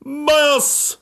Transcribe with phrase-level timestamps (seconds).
[0.00, 0.98] Bajas!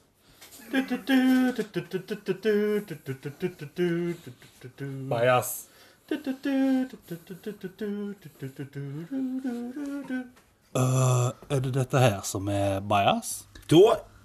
[5.09, 5.69] Bajas.
[10.77, 13.47] Øh, er det dette her som er bajas?
[13.71, 13.77] Da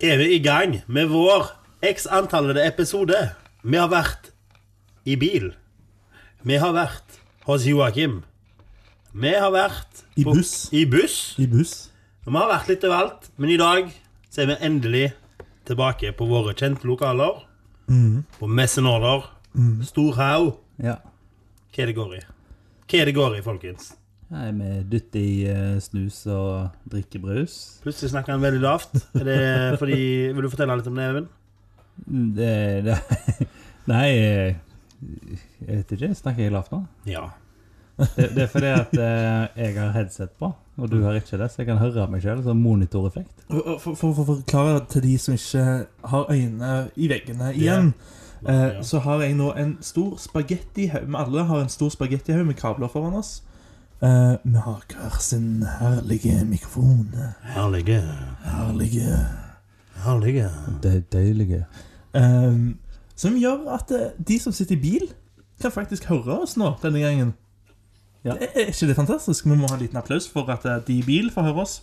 [0.02, 1.46] er vi i gang med vår
[1.94, 3.20] x antallede episode.
[3.64, 4.32] Vi har vært
[5.06, 5.52] i bil.
[6.42, 8.24] Vi har vært hos Joakim.
[9.14, 10.70] Vi har vært I buss.
[10.74, 11.36] I buss.
[11.38, 11.92] I buss.
[12.30, 13.88] Og Vi har vært litt overalt, men i dag
[14.30, 15.08] så er vi endelig
[15.66, 17.40] tilbake på våre kjente lokaler.
[18.38, 19.24] På Messenåler.
[19.88, 20.52] Storhaug.
[20.78, 21.00] Ja.
[21.74, 22.22] Hva er det går i?
[22.86, 23.88] Hva er det går i, folkens?
[24.30, 27.58] Nei, vi dytter i eh, snus og drikker brus.
[27.82, 28.94] Plutselig snakker han veldig lavt.
[29.18, 29.42] Er det
[29.82, 31.30] fordi, Vil du fortelle litt om det, Even?
[32.06, 32.54] Mm, Det,
[32.86, 33.00] det
[33.90, 34.54] Nei, eh,
[35.66, 36.14] jeg vet ikke.
[36.22, 36.84] Snakker jeg lavt nå?
[37.10, 37.26] Ja.
[38.00, 41.50] Det, det er fordi at eh, jeg har headset på, og du har ikke det,
[41.52, 42.40] så jeg kan høre meg sjøl.
[42.46, 43.42] Sånn monitoreffekt.
[43.50, 45.66] For, for, for, for å forklare til de som ikke
[46.14, 47.92] har øynene i veggene igjen,
[48.48, 48.82] eh, Ja.
[48.88, 51.10] så har jeg nå en stor spagettihaug.
[51.12, 53.42] Vi alle har en stor spagettihaug med kabler foran oss.
[54.02, 57.10] Eh, vi har hver sin herlige mikrofon.
[57.52, 58.00] Herlige.
[58.48, 59.18] Herlige
[60.06, 60.50] Herlige.
[60.84, 61.66] Det er deilige.
[62.16, 62.56] eh,
[63.20, 65.10] Som gjør at eh, de som sitter i bil,
[65.60, 67.34] kan faktisk høre oss nå denne gangen.
[68.28, 68.34] Ja.
[68.36, 69.46] Er er ikke det fantastisk?
[69.48, 71.78] Vi må ha en liten applaus for at eh, de i bil får høre oss.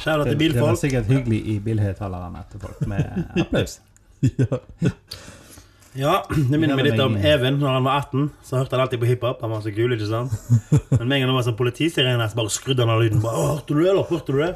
[0.00, 3.80] Shout til Det, det var sikkert hyggelig i bilhøyttalerne til folk med applaus.
[5.98, 7.16] Ja, det minner meg litt om.
[7.18, 8.28] Even når han var 18.
[8.46, 9.40] Så hørte han alltid på hiphop.
[9.42, 10.36] Han var så kul, ikke sant?
[10.92, 13.18] Men med en gang det var sånn politisirene, så bare skrudde han av lyden.
[13.24, 14.06] Bare, hørte du det, eller?
[14.06, 14.52] Hørte du det?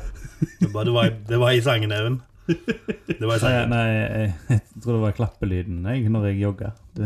[0.61, 2.20] Det, bare, det, var, i- det var i sangen, Even.
[2.45, 6.73] Det var i Nei, jeg, jeg tror det var klappelyden jeg, når jeg jogga.
[6.95, 7.05] Du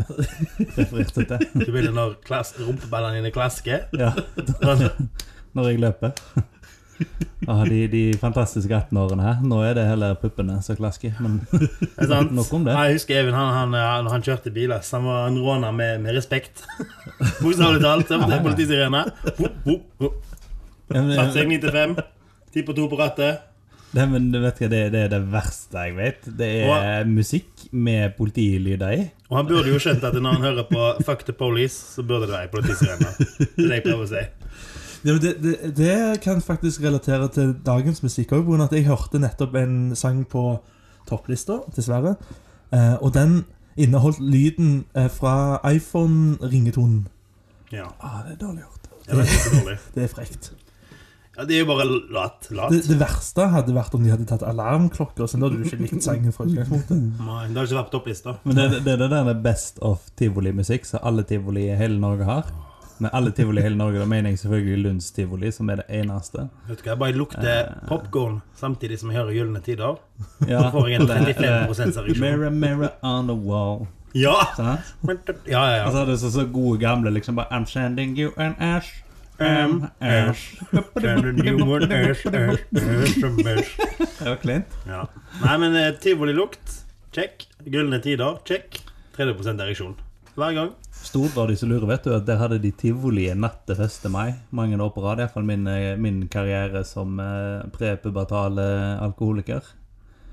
[0.75, 1.65] refererte til.
[1.65, 2.17] Du ville når
[2.59, 3.87] rumpeballene dine klasker.
[3.95, 4.11] Ja,
[5.55, 6.11] når jeg løper.
[7.47, 9.43] Ah, de, de fantastiske 18-årene her.
[9.47, 11.15] Nå er det heller puppene som klasker.
[11.23, 11.39] Men?
[12.35, 12.73] Nok om det.
[12.75, 14.73] Ja, Jeg husker Even han, han, han, han kjørte bil.
[14.75, 16.65] Han var en råner med, med respekt.
[17.43, 18.11] Bokstavelig talt.
[18.43, 19.05] Politisirene.
[20.89, 21.95] Satt seg 9 til 5.
[22.53, 23.48] 10 på 2 på rattet.
[23.89, 26.27] Det, men du vet hva, det, det er det verste jeg vet.
[26.37, 29.05] Det er musikk med politilyder i.
[29.31, 32.27] Og han burde jo skjønt at når han hører på Fuck the Police, så burde
[32.29, 33.13] det være politisirene.
[33.17, 34.25] Det er det jeg prøver å si.
[35.07, 38.65] Ja, det, det, det kan faktisk relatere til dagens musikk òg, pga.
[38.67, 40.43] at jeg hørte nettopp en sang på
[41.09, 42.13] topplista, dessverre.
[42.75, 43.39] Eh, og den
[43.79, 47.07] inneholdt lyden eh, fra iPhone-ringetonen.
[47.71, 48.75] Ja, Ah, det er dårlig gjort.
[49.65, 49.77] det.
[49.95, 50.51] Det er frekt.
[51.39, 52.47] Ja, det er jo bare lat.
[52.51, 52.73] lat.
[52.75, 55.23] Det, det verste hadde vært om de hadde tatt alarmklokker.
[55.31, 56.97] Så da hadde du ikke likt sangen fra utgangspunktet.
[57.23, 58.33] Nei, Det har ikke vært topplista.
[58.43, 62.27] Men det, det er det der best of tivolimusikk som alle tivoli i hele Norge
[62.27, 62.49] har.
[62.99, 65.85] Med alle tivoli i hele Norge, da mener jeg selvfølgelig Lunds tivoli, som er det
[66.01, 66.49] eneste.
[66.67, 69.95] Vet du hva, Jeg bare lukter popkorn samtidig som jeg hører Gylne tider.
[70.49, 72.19] Ja, får jeg en eller- 35 ereksjon.
[72.25, 73.87] Mirror, mirror on the wall.
[74.13, 74.35] Ja!
[74.57, 74.81] Sant?
[75.47, 75.91] Ja, ja, Og ja.
[75.95, 78.91] så er det så, så gode gamle liksom bare I'm sending you an ash.
[79.39, 80.43] Ash.
[84.19, 84.77] Det var kleint.
[84.87, 85.05] Ja.
[85.43, 86.75] Nei, men eh, tivolilukt,
[87.15, 87.47] check.
[87.65, 88.81] Gylne tider, check.
[89.17, 89.95] 30% ereksjon.
[90.39, 90.69] Hver gang.
[90.99, 94.07] Stordra de som lurer, vet du, at der hadde de tivoli natt til 1.
[94.11, 94.33] mai.
[94.55, 95.19] Mange år på rad.
[95.23, 99.63] Iallfall min, eh, min karriere som eh, prepubertal eh, alkoholiker.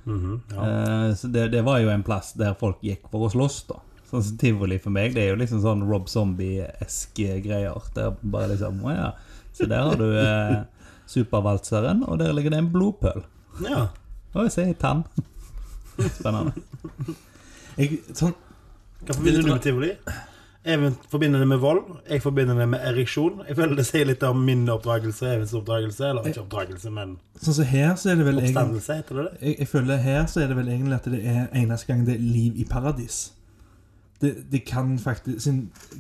[0.07, 0.67] Mhm, ja.
[0.67, 3.81] Eh, så det, det var jo en plass der folk gikk for å slåss, da.
[4.07, 7.89] Sånn som tivoli for meg, det er jo liksom sånn Rob Zombie-eske greier.
[7.95, 9.09] Det er bare liksom Å ja.
[9.57, 10.59] Så der har du eh,
[11.11, 13.25] supervalseren, og der ligger det en blodpøl.
[13.67, 13.89] ja.
[14.37, 15.07] Oi, se, tann.
[15.97, 16.53] Spennende.
[17.77, 18.35] Jeg, sånn,
[19.01, 19.93] Hva forbinder du med tivoli?
[20.67, 21.85] Even forbinder det med vold.
[22.11, 23.45] Jeg forbinder det med ereksjon.
[23.49, 26.09] Jeg føler det sier litt om min oppdragelse, Evens oppdragelse.
[26.09, 29.41] Eller ikke oppdragelse, men sånn som her, så er det vel oppstandelse, heter det det?
[29.45, 32.17] jeg, jeg føler her så er det vel egentlig at det er eneste gang det
[32.19, 33.21] er liv i paradis.
[34.21, 35.57] Det, det kan faktisk sin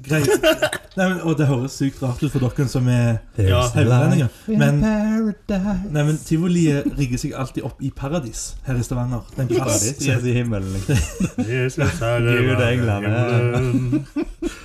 [0.06, 0.24] greie
[0.96, 3.58] Nei, men, Og det høres sykt rart ut for dere som er Ja.
[3.74, 4.30] haugalendinger.
[4.48, 9.20] Men, nei, men tivoliet rigger seg alltid opp i paradis her i Stavanger.
[9.34, 9.84] Det er en plass.
[9.84, 10.96] Paradis, yes, i himmelen, liksom.
[11.52, 13.06] Jesus, Gud, England.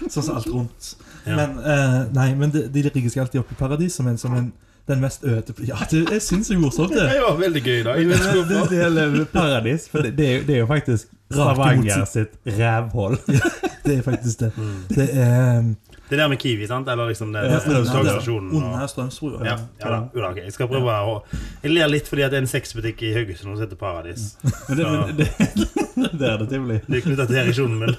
[0.07, 0.93] Sånn som alt rundt.
[1.27, 1.35] Ja.
[1.37, 4.33] Men, uh, nei, men de, de rigger seg alltid opp i paradis som, en, som
[4.37, 4.47] en,
[4.89, 7.03] den mest øde Ja, det er sinnssykt morsomt, det.
[7.11, 7.97] Det var veldig gøy, da.
[7.99, 8.71] Jeg vet ikke Det, hvorfor.
[8.95, 13.17] det, det paradis, for det, det, er, jo- det er jo faktisk Stavanger sitt rævhold.
[13.85, 14.51] Det er faktisk det.
[14.93, 15.71] Det er um,
[16.09, 16.89] Det der med Kiwi, sant?
[16.91, 19.39] Eller liksom det, ja, det, det, det, og- under Strømsbrua.
[19.45, 20.21] Ja, ja da, Okay.
[20.31, 20.37] ok.
[20.43, 21.15] Jeg skal prøve å
[21.63, 24.35] Jeg ler litt fordi at det er en sexbutikk i Haugesund som heter Paradis.
[24.69, 26.77] Men det, men det, det er det tivoli.
[26.87, 27.95] Det er knytta til ereksjonen min.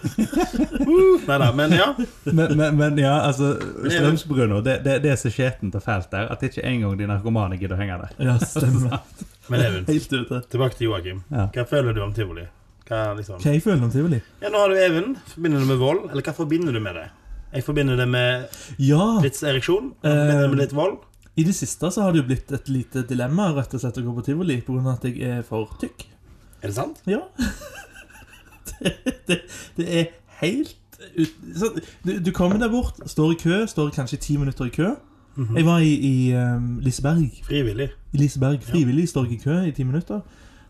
[0.87, 1.89] Uh, Nei da, men ja.
[2.25, 3.57] Men, men, men ja, altså
[3.89, 7.59] Strømsbrua, det, det, det er så skjetent og fælt der at ikke engang de narkomane
[7.59, 8.17] gidder å henge der.
[8.31, 9.01] Ja, stemmer.
[9.51, 11.25] Men Even, tilbake til Joakim.
[11.33, 11.49] Ja.
[11.53, 12.45] Hva føler du om tivoli?
[12.93, 14.19] Hva liksom Hva jeg føler om tivoli?
[14.43, 15.15] Ja, Nå har du Even.
[15.33, 16.11] Forbinder du med vold?
[16.11, 17.07] Eller hva forbinder du med det?
[17.53, 19.95] Jeg forbinder det med Ja, litt ereksjon.
[20.03, 20.99] Jeg forbinder det med litt vold.
[21.37, 24.05] i det siste så har det jo blitt et lite dilemma rett og slett å
[24.05, 24.93] gå på tivoli pga.
[24.93, 26.05] at jeg er for tykk.
[26.61, 27.01] Er det sant?
[27.09, 27.23] Ja.
[28.83, 28.93] det,
[29.29, 29.39] det,
[29.77, 30.13] det er
[30.43, 30.77] helt
[31.17, 31.73] ut, så,
[32.05, 34.93] du, du kommer der bort, står i kø, står kanskje ti minutter i kø.
[35.33, 37.41] Jeg var i, i um, Liseberg.
[37.47, 37.89] Frivillig.
[38.13, 40.21] I Liseberg frivillig står jeg i kø i ti minutter.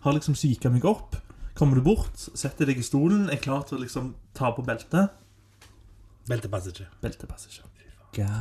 [0.06, 1.16] Har liksom psyka meg opp.
[1.58, 5.12] Kommer du bort, setter deg i stolen, er klar til å liksom ta på beltet.
[6.28, 6.88] Beltet passer ikke.
[7.02, 7.68] Beltet passer ikke.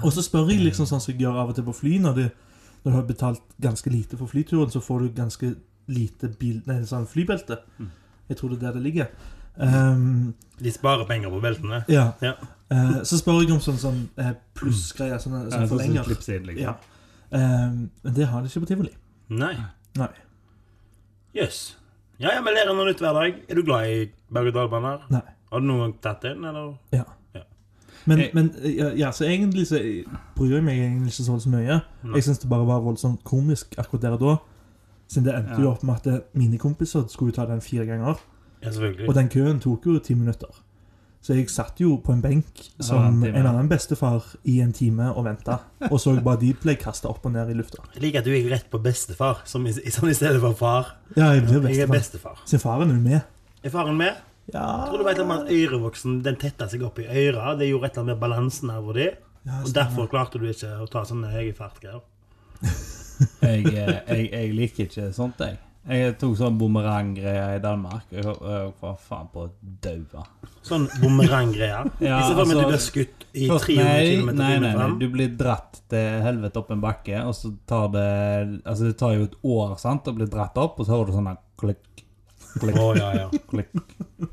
[0.04, 2.18] Og så spør jeg liksom sånn som jeg gjør av og til på fly, når,
[2.18, 2.48] du,
[2.84, 5.52] når du har betalt ganske lite for flyturen, så får du ganske
[5.92, 7.60] lite bil, nei, sånn flybelte.
[8.30, 9.12] Jeg tror det er der det ligger.
[9.56, 11.84] Um, De sparer penger på beltene.
[11.92, 12.12] ja.
[12.24, 12.36] Ja.
[12.72, 16.06] Uh, så spør jeg om sånn, sånn eh, plussgreier, sånne, sånn ja, forlenger.
[16.08, 16.62] Sånn liksom.
[16.64, 16.78] Ja.
[17.32, 18.94] Um, men det har de ikke på tivoli.
[19.28, 19.58] Nei.
[20.00, 20.08] Nei.
[21.36, 21.60] Jøss.
[21.74, 21.81] Ja,
[22.22, 23.40] ja, vi lærer noe nytt hver dag.
[23.50, 25.08] Er du glad i berg-og-dal-baner?
[25.12, 25.22] Nei.
[25.52, 26.74] Har du noen gang tatt en, eller?
[26.96, 27.04] Ja.
[27.36, 27.42] Ja.
[28.06, 29.78] Men, Jeg- men ja, ja, så egentlig så
[30.36, 31.82] bryr jeg meg egentlig ikke så mye.
[32.04, 32.14] Nei.
[32.16, 34.36] Jeg syns det bare var voldsomt komisk akkurat der og da.
[35.12, 35.62] Siden det endte Ja.
[35.62, 38.16] jo opp med at mine kompiser skulle ta den fire ganger.
[38.64, 39.10] Ja, selvfølgelig.
[39.10, 40.48] Og den køen tok jo ti minutter.
[41.22, 42.48] Så jeg satt jo på en benk
[42.82, 45.60] som Halvannen en annen bestefar i en time og venta.
[45.92, 47.84] Og så bare de ble kasta opp og ned i lufta.
[47.94, 50.96] Jeg liker at du gikk rett på bestefar, som i, som i stedet for far.
[51.16, 52.34] Ja, jeg blir Jeg er bestefar.
[52.34, 52.42] bestefar.
[52.50, 53.22] Så faren er jo med.
[53.64, 54.18] Er faren med?
[54.52, 57.54] Ja, Jeg tror du vet om at Ørevoksen den tetta seg opp i øra.
[57.60, 59.06] Det gjorde et eller annet med balansenerva di.
[59.46, 62.02] ja, Og derfor klarte du ikke å ta sånne høye fartgreier.
[63.42, 65.60] Jeg, eh, jeg, jeg liker ikke sånt, jeg.
[65.82, 68.04] Jeg tok sånn bumeranggreier i Danmark.
[68.14, 68.26] Jeg,
[68.82, 69.50] var faen på å
[69.82, 70.26] daue.
[70.66, 71.90] Sånn bumeranggreier.
[72.06, 74.60] Ja, I stedet for at du altså- blir skutt i 300 nei, km nei, nei,
[74.62, 74.94] nei, fram.
[75.00, 78.06] du blir dratt til helvete opp en bakke, og så tar det
[78.66, 81.18] Altså, det tar jo et år sant, å bli dratt opp, og så hører du
[81.18, 82.06] sånn her klikk,
[82.60, 83.42] klikk, oh, ja, ja.
[83.50, 83.74] klikk,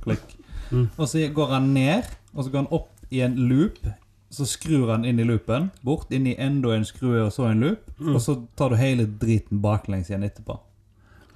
[0.04, 0.36] klikk.
[0.68, 0.86] Mm.
[0.98, 3.80] Og så går han ned, og så går han opp i en loop.
[4.28, 7.62] Så skrur han inn i loopen, bort inn i enda en skrue og så en
[7.64, 7.86] loop.
[7.96, 8.12] Mm.
[8.12, 10.58] Og så tar du hele driten baklengs igjen etterpå.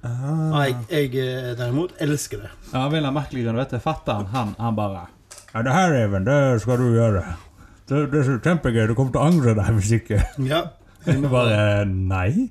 [0.03, 2.49] Ah, Jeg, jeg eh, derimot elsker det.
[2.73, 5.05] Ja, Vil han merkelig grunn, vet du, fatter han, han, bare
[5.53, 7.21] Ja, det her, Even, det skal du gjøre.
[7.87, 8.87] Det, det er så kjempegøy.
[8.89, 10.19] Du kommer til å angre deg hvis ikke.
[10.49, 10.63] Ja.
[11.33, 12.49] Bare Nei.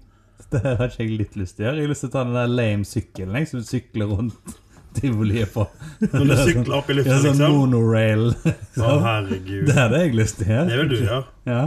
[0.53, 1.79] Det har ikke jeg litt lyst til å gjøre.
[1.81, 4.59] Jeg har lyst til å ta den der lame sykkelen jeg, som sykler rundt
[4.99, 5.65] tivoliet på.
[6.03, 7.23] Når du sykler opp i Ja, liksom?
[7.23, 7.55] sånn liksom.
[7.57, 8.27] monorail.
[8.77, 9.65] Å, herregud.
[9.71, 11.23] Det hadde jeg lyst til å Det vil du gjøre.
[11.49, 11.63] Ja.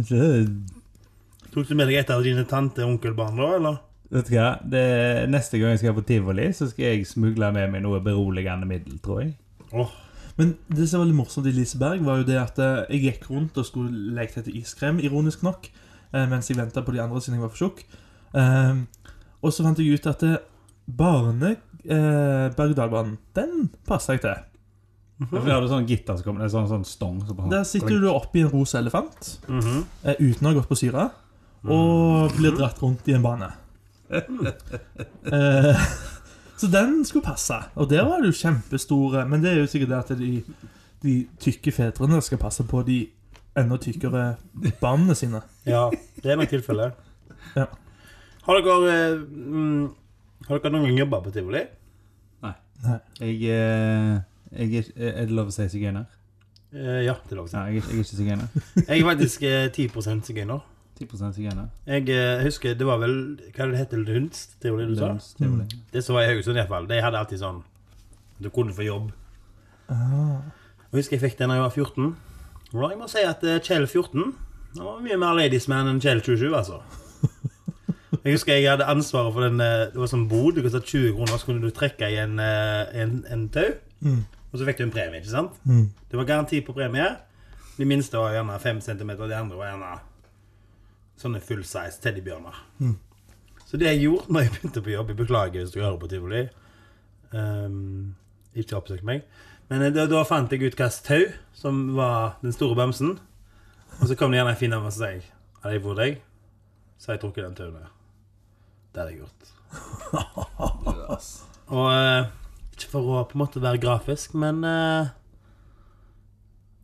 [0.00, 0.30] Ikke,
[1.52, 3.78] Tok du med deg et av dine tante- og onkelbarn da, eller?
[4.14, 4.50] Vet du hva?
[4.64, 4.84] Det,
[5.30, 8.98] neste gang jeg skal på tivoli, så skal jeg smugle med meg noe beroligende middel,
[9.04, 9.34] tror jeg.
[9.72, 9.92] Oh.
[10.38, 13.30] Men det som var veldig morsomt i Liseberg, var jo det at eh, jeg gikk
[13.32, 15.66] rundt og skulle leke etter iskrem, ironisk nok,
[16.12, 17.82] eh, mens jeg venta på de andre siden jeg var for tjukk.
[18.38, 18.84] Eh,
[19.42, 20.38] og så fant jeg ut at eh,
[20.86, 24.44] barne eh, berg-og-dal-banen, den passer jeg til.
[25.26, 27.24] For vi hadde sånn gitter som kom, er sånn, sånn stong.
[27.26, 29.80] Så Der sitter du oppi en rosa elefant mm -hmm.
[30.20, 31.10] uten å ha gått på syre,
[31.64, 33.50] og blir dratt rundt i en bane.
[34.10, 35.82] Eh,
[36.60, 37.58] så den skulle passe.
[37.76, 40.30] Og der var det jo kjempestore Men det er jo sikkert det at de,
[41.04, 43.00] de tykke fedrene skal passe på de
[43.58, 44.24] enda tykkere
[44.80, 45.40] barna sine.
[45.66, 45.88] Ja,
[46.22, 46.94] det er nok tilfellet.
[47.56, 47.66] Ja.
[48.48, 49.88] Har dere eh, mm,
[50.48, 51.64] Har dere noen gang jobba på tivoli?
[53.18, 54.20] Jeg, eh,
[54.54, 56.04] jeg er, er det lov å si sigøyner?
[56.70, 57.56] Eh, ja, det er lov å si.
[57.58, 58.52] Nei, jeg, er- jeg er ikke sigøyner.
[58.84, 60.60] Jeg er faktisk eh, 10 sigøyner.
[60.98, 61.68] 10 sigøyner.
[61.86, 63.14] Jeg eh, husker det var vel
[63.54, 64.04] Hva det det heter?
[64.04, 64.42] det?
[64.62, 65.14] Tivoli du sa?
[65.92, 66.88] Det som var i Haugesund, iallfall.
[66.90, 67.62] De hadde alltid sånn
[68.42, 69.12] Du kunne få jobb.
[69.88, 70.42] Ah.
[70.90, 72.12] Jeg husker jeg fikk det da jeg var 14.
[72.74, 74.34] Og jeg må si at eh, Kjell 14
[74.76, 76.82] han var mye mer ladiesman enn Kjell 27, altså.
[78.24, 80.56] Jeg husker jeg hadde ansvaret for den eh, Det var sånn bod.
[80.56, 83.70] Du kostet 20 kroner, så kunne du trekke i en, eh, en, en tau.
[84.04, 84.20] Mm.
[84.52, 85.56] Og så fikk du en premie, ikke sant?
[85.68, 85.86] Mm.
[86.10, 87.08] Det var garanti på premie.
[87.78, 89.90] De minste var gjerne 5 cm, og de andre var gjerne
[91.18, 92.56] sånne full size teddybjørner.
[92.78, 92.96] Mm.
[93.68, 96.08] Så det jeg gjorde når jeg begynte på jobb Jeg beklager hvis du hører på
[96.08, 96.46] tivoli.
[97.32, 98.14] Um,
[98.56, 99.26] ikke oppsøk meg.
[99.68, 103.18] Men eh, da, da fant jeg ut hvilket tau som var den store bamsen.
[103.98, 105.26] Og så kom det gjerne en fin dame og sa jeg
[105.58, 106.18] Hadde jeg vært deg,
[106.96, 107.86] så hadde jeg trukket den tauen.
[108.94, 109.42] Det hadde jeg gjort.
[111.74, 112.28] Og uh,
[112.76, 115.10] ikke for å på en måte være grafisk, men uh,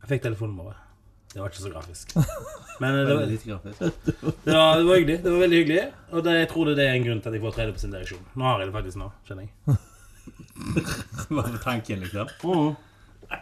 [0.03, 0.84] Jeg fikk telefonnummeret.
[1.35, 2.13] Det var ikke så grafisk.
[2.81, 3.79] Men eh, det var, litt grafisk.
[4.45, 5.17] det var, det var hyggelig.
[5.23, 5.81] Det var veldig hyggelig.
[6.11, 8.21] Og det, jeg tror det er en grunn til at jeg får 30 direksjon.
[8.39, 9.79] Nå har jeg det faktisk nå, skjønner jeg.
[11.27, 12.31] Bare var tanken, liksom?
[12.47, 13.35] Mm.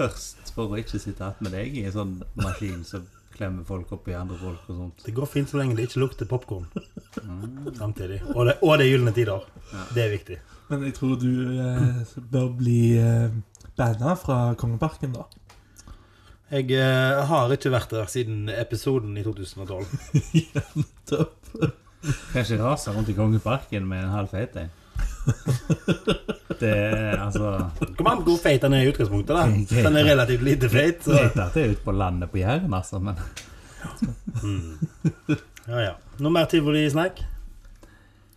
[0.00, 4.10] Først for å ikke sitte attmed deg i en sånn maskin som klemmer folk opp
[4.10, 5.06] i andre folk og sånt.
[5.06, 6.66] Det går fint så lenge det ikke lukter popkorn
[7.78, 8.22] samtidig.
[8.34, 9.46] Og det, og det er gylne tider.
[9.94, 10.42] Det er viktig.
[10.72, 11.30] Men jeg tror du
[11.62, 13.34] eh, bør bli eh,
[13.78, 15.28] banna fra Kongeparken, da.
[16.46, 19.86] Jeg eh, har ikke vært der siden episoden i 2012.
[20.78, 21.56] Nettopp.
[22.30, 24.70] Kanskje rase rundt i Kongeparken med en halv feit en.
[26.60, 27.48] Det er altså
[27.98, 29.34] Kom an på hvor feit den er i utgangspunktet.
[29.34, 29.48] da.
[29.88, 31.02] Den er relativt lite feit.
[31.02, 31.16] Så.
[31.16, 33.18] Greit at det er ute på landet på Jæren, altså, men
[35.66, 35.92] Ja, ja.
[36.22, 37.24] Noe mer tivolisnakk?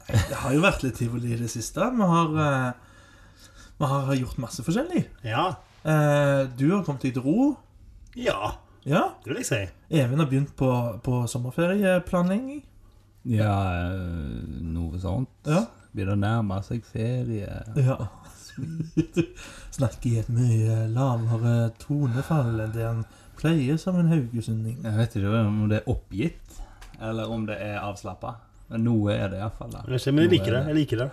[0.09, 1.91] Det har jo vært litt tivoli i det siste.
[1.93, 2.69] Vi har, eh,
[3.77, 5.05] vi har gjort masse forskjellig.
[5.23, 5.51] Ja.
[5.85, 7.51] Eh, du har kommet deg til ro.
[8.15, 8.53] Ja,
[8.85, 9.03] Ja.
[9.23, 9.59] det vil jeg si.
[9.89, 10.69] Even har begynt på,
[11.03, 12.63] på sommerferieplanlegging.
[13.29, 15.29] Ja, øh, noe sånt.
[15.45, 15.65] Ja.
[15.93, 17.63] Begynner å nærme seg ferie.
[17.75, 17.97] ja.
[19.71, 23.03] Snakker i et mye lavere tonefall enn det han
[23.39, 24.81] pleier som en haugesunding.
[24.83, 26.57] Jeg vet ikke om det er oppgitt,
[26.99, 28.33] eller om det er avslappa.
[28.69, 29.77] Men noe er det iallfall.
[29.87, 30.63] Jeg jeg liker det.
[30.67, 31.09] Jeg liker det.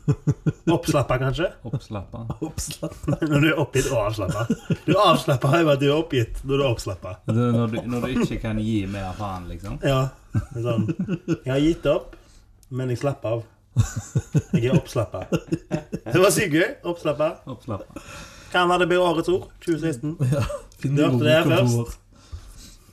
[0.76, 1.48] Oppslappa, kanskje?
[1.68, 2.22] Oppslappa.
[2.40, 2.96] Oppslapp.
[3.30, 4.46] Når du er oppgitt og avslappa.
[4.86, 7.14] Du er avslappa over at du er oppgitt når du er oppslappa.
[7.28, 9.78] Når, når du ikke kan gi mer faen, liksom.
[9.86, 10.00] Ja.
[10.56, 10.86] Sånn.
[11.44, 12.14] Jeg har gitt opp,
[12.72, 13.42] men jeg slapp av.
[14.52, 15.24] Jeg er oppslappa.
[15.32, 16.68] Det var sykt gøy.
[16.92, 17.30] Oppslappa.
[17.48, 18.02] Oppslappa.
[18.52, 20.16] Kan det blir årets ord 2016.
[20.28, 20.42] Ja,
[20.82, 21.88] Du hørte det her rokontor.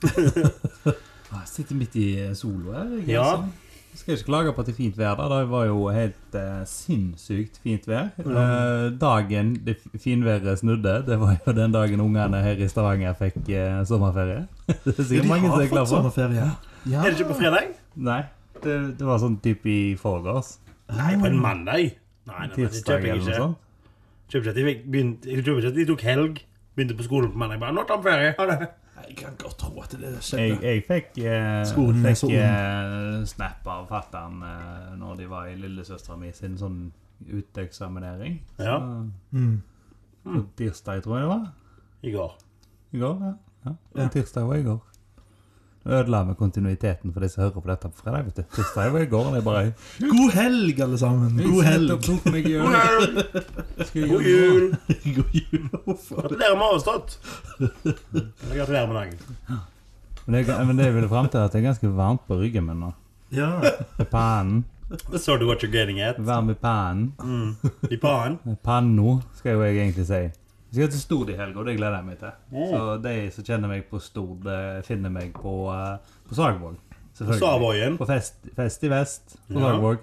[1.30, 2.04] Ah, Jeg sitter midt i
[2.34, 2.88] solo her.
[2.98, 3.22] Jeg, Ja.
[3.22, 3.44] altså.
[3.90, 5.16] Jeg skal ikke klage på at det er fint vær.
[5.18, 8.12] da Det var jo helt eh, sinnssykt fint vær.
[8.22, 13.48] Eh, dagen det finværet snudde, det var jo den dagen ungene her i Stavanger fikk
[13.48, 14.46] eh, sommerferie.
[14.84, 15.96] det er sikkert mange som er glad for.
[15.96, 16.46] sommerferie.
[16.86, 17.02] Ja.
[17.02, 17.74] Er det ikke på fredag?
[17.96, 18.22] Nei,
[18.62, 20.54] det, det var sånn type i forgårs.
[20.94, 21.90] Nei, på en mandag.
[22.30, 23.42] Nei, nei, nei, det kjøper jeg eller noe ikke.
[23.42, 23.66] sånt.
[24.30, 25.00] Kjøper ikke at de
[25.34, 26.44] jeg kjøper ikke at de tok helg.
[26.78, 27.58] Begynte på skolen på mandag.
[27.62, 28.34] Bare, nå tar vi ferie.
[28.38, 28.70] Ha det.
[29.10, 30.60] Jeg kan godt tro at det skjedde.
[30.62, 32.34] jeg fikk, eh, Skolen fikk ung.
[32.38, 36.92] eh, snap av fatter'n eh, når de var i lillesøstera mi sin sånn
[37.30, 38.40] uteksaminering.
[38.58, 38.78] Ja.
[38.78, 39.62] Så- Mm.
[40.24, 41.52] På tirsdag, tror jeg det var.
[42.02, 42.32] I går.
[42.92, 43.32] I går, ja.
[43.66, 43.72] ja.
[43.96, 44.08] Ja.
[44.08, 44.80] Tirsdag var i går.
[45.86, 48.24] Ødela med kontinuiteten for de som hører på dette på fredag.
[48.24, 48.42] vet du.
[48.56, 49.30] Tirsdag var i går.
[49.32, 51.36] Det er bare God helg, alle sammen.
[51.40, 51.88] God helg.
[51.88, 52.74] God jul!
[54.10, 54.66] God jul!
[55.16, 55.68] God jul.
[56.10, 57.18] Gratulerer med avstått!
[58.52, 59.16] Gratulerer med dagen.
[60.26, 62.36] Men det, men det jeg ville fram til, er at det er ganske varmt på
[62.42, 62.92] ryggen min nå.
[63.32, 63.54] Ja.
[63.98, 64.64] I pannen.
[65.16, 66.18] Så du what you're getting at?
[66.18, 67.12] Varm i pannen.
[67.22, 67.56] Mm.
[67.90, 68.56] I panen.
[68.62, 70.22] Panno, skal jo jeg egentlig si.
[70.70, 72.30] Vi skal til Stord i helga, og det gleder jeg meg til.
[72.70, 75.96] Så de som kjenner meg på Stord, eh, finner meg på, uh,
[76.28, 76.76] på Sagvåg.
[77.18, 77.42] Selvfølgelig.
[77.42, 77.96] Savoyen.
[77.98, 79.72] På fest, fest i vest på Ja.
[79.72, 79.98] Sagvåg.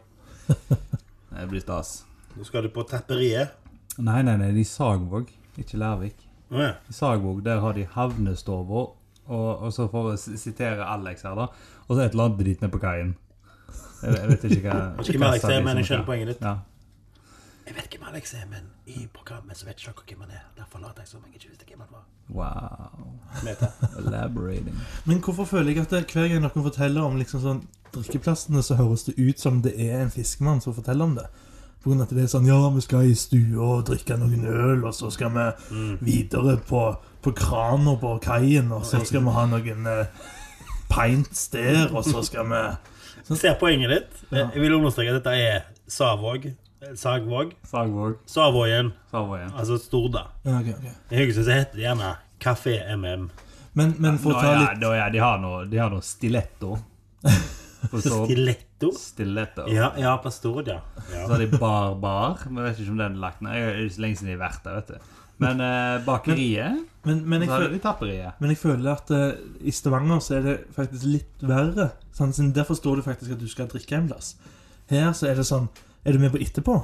[1.37, 2.03] Det blir stas.
[2.35, 3.55] Nå skal du på tapperiet.
[3.97, 6.27] Nei, nei, nei, det er i Sagvåg, ikke Lærvik.
[6.51, 6.73] Ja.
[6.89, 8.91] I Sagvåg der har de havnestover,
[9.27, 11.47] og, og så for å sitere Alex her, da,
[11.87, 13.15] og så et eller annet drit nede på kaien.
[14.03, 16.33] Jeg, jeg vet ikke hva Jeg vet ikke hvem Alex er, men jeg skjønner poenget
[16.33, 16.43] ditt.
[16.45, 16.57] Ja.
[17.67, 20.43] Jeg vet hvem Alex er, men i programmet så vet ikke dere hvem han er.
[20.57, 22.05] Derfor later jeg som jeg ikke visste hvem han var.
[22.29, 23.09] Wow.
[23.99, 24.77] Elaborating.
[25.05, 27.59] Men hvorfor føler jeg at det, hver gang noen forteller om liksom sånn
[27.95, 31.27] drikkeplassene, så høres det ut som det er en fiskemann som forteller om det?
[31.83, 34.47] På grunn av at det er sånn Ja, vi skal i stua og drikke noen
[34.47, 35.47] øl, og så skal vi
[36.07, 36.83] videre på,
[37.23, 40.29] på krana på kaien, og så skal vi ha noen eh,
[40.91, 42.63] pints der, og så skal vi
[43.35, 44.19] Ser poenget ditt.
[44.31, 46.47] Jeg jeg vil understreke at dette er Savåg.
[46.95, 47.55] Sagvåg.
[47.65, 48.17] Sagvåg.
[48.25, 48.91] Savoyen.
[49.11, 49.51] Savågen.
[49.57, 50.27] Altså Storda.
[50.43, 50.73] ja, okay.
[50.83, 53.29] Jeg I Haugesund heter det gjerne Kafé MM.
[53.73, 56.77] Men, men for å ta ja, litt ja, de har noe, de har noe stiletto.
[57.87, 58.89] Stiletto.
[58.97, 59.67] Stiletto.
[59.71, 60.81] Ja, ja, på Stord, ja.
[61.07, 62.41] Så har de Bar Bar.
[62.49, 63.53] Men jeg vet ikke om den er lagt ned.
[63.53, 65.13] Det er lenge siden de har vært der, vet du.
[65.37, 68.39] Men eh, bakeriet Men, men, jeg, Så føler, de tapperiet.
[68.41, 69.27] men jeg føler at uh,
[69.61, 71.91] i Stavanger så er det faktisk litt verre.
[72.17, 74.33] Sånn, Derfor står det faktisk at du skal drikke en plass.
[74.89, 75.69] Her så er det sånn
[76.07, 76.77] Er du med på etterpå?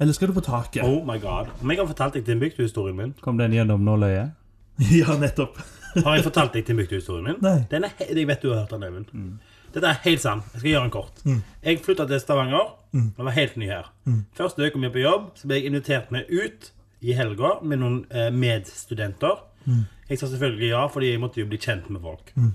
[0.00, 0.84] Eller skal du på taket?
[0.84, 1.48] Oh my god.
[1.62, 3.14] Om jeg har fortalt deg Timbuktu-historien min?
[3.24, 4.34] Kom den gjennom nåløyet?
[5.00, 5.56] ja, nettopp.
[6.04, 7.38] Har jeg fortalt deg Timbuktu-historien min?
[7.42, 7.58] Nei.
[7.70, 9.38] Den er, he- jeg vet du har hørt den, Øyvind.
[9.74, 10.44] Dette er helt sant.
[10.52, 11.22] Jeg skal gjøre den kort.
[11.24, 11.40] Mm.
[11.64, 12.68] Jeg flytta til Stavanger.
[12.92, 13.08] Mm.
[13.18, 13.88] Jeg var helt ny her.
[14.04, 14.20] Mm.
[14.36, 16.70] Første uka mi på jobb så ble jeg invitert med ut
[17.04, 19.40] i helga med noen eh, medstudenter.
[19.66, 19.82] Mm.
[20.08, 22.30] Jeg sa selvfølgelig ja, fordi jeg måtte jo bli kjent med folk.
[22.36, 22.52] Mm.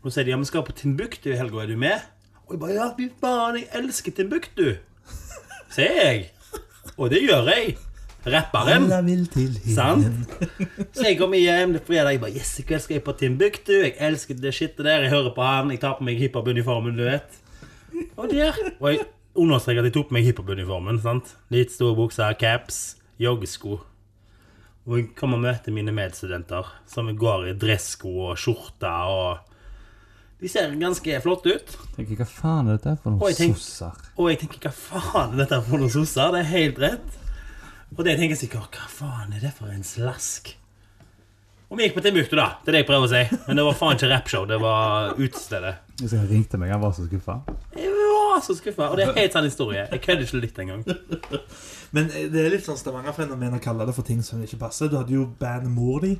[0.00, 2.08] Og så sier de ja, vi skal på Timbuktu i helga, er du med?
[2.50, 4.64] Og jeg bare ja, fy faen, jeg elsker Timbuktu!
[5.70, 6.22] Sier jeg.
[6.96, 7.76] Og det gjør jeg.
[8.26, 8.88] rapperen.
[9.30, 9.52] Til.
[9.70, 10.08] Sant?
[10.90, 12.16] Så jeg kommer hjem er fredag.
[12.16, 13.70] Jeg bare Yes, i kveld skal jeg på Timbuktu.
[13.70, 15.04] Jeg elsker det shitet der.
[15.06, 15.70] Jeg hører på han.
[15.70, 17.38] Jeg tar på meg hiphop-uniformen, du vet.
[18.16, 18.58] Og der.
[18.80, 19.06] Og jeg
[19.38, 20.98] understreker at jeg tok på meg hiphop-uniformen.
[21.06, 21.30] sant?
[21.54, 23.78] Litt store bukser, caps, joggesko.
[24.90, 29.46] Og jeg kommer og møter mine medstudenter som går i dressko og skjorte og
[30.40, 31.74] De ser ganske flotte ut.
[31.96, 33.98] Tenker, hva faen er dette for noen og tenk- sosser?
[34.16, 36.32] Og jeg tenker hva faen er dette for noen sosser?
[36.32, 37.18] Det er helt rett.
[37.96, 40.54] Og det tenker jeg sikkert hva faen er det for en slask?
[41.70, 42.48] Og vi gikk på Timbuktu, da.
[42.64, 43.38] Det er det jeg prøver å si.
[43.46, 44.46] Men det var faen ikke rappshow.
[44.50, 45.74] Det var utestedet.
[46.00, 47.36] Hvis han ringte meg, han var så skuffa.
[47.78, 48.88] Jeg var så skuffa.
[48.90, 49.84] Og det er helt sann historie.
[49.92, 50.82] Jeg kødder ikke litt engang.
[51.94, 54.90] Men eh, det er litt sånn Stavanger-fenomen å kalle det for ting som ikke passer.
[54.90, 56.16] Du hadde jo bandet Mor di.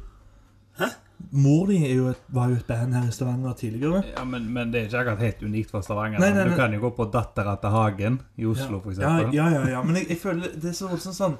[0.79, 0.91] Hæ?
[1.31, 4.00] Mor di er jo et, var jo et band her i Stavanger tidligere.
[4.17, 6.19] Ja, men, men det er ikke akkurat helt unikt for Stavanger.
[6.23, 6.50] Nei, nei, nei.
[6.50, 9.35] Du kan jo gå på Dattera til Hagen i Oslo, ja, eksempel.
[9.37, 9.83] ja, ja, ja.
[9.87, 11.37] Men jeg, jeg føler det er så voldsomt sånn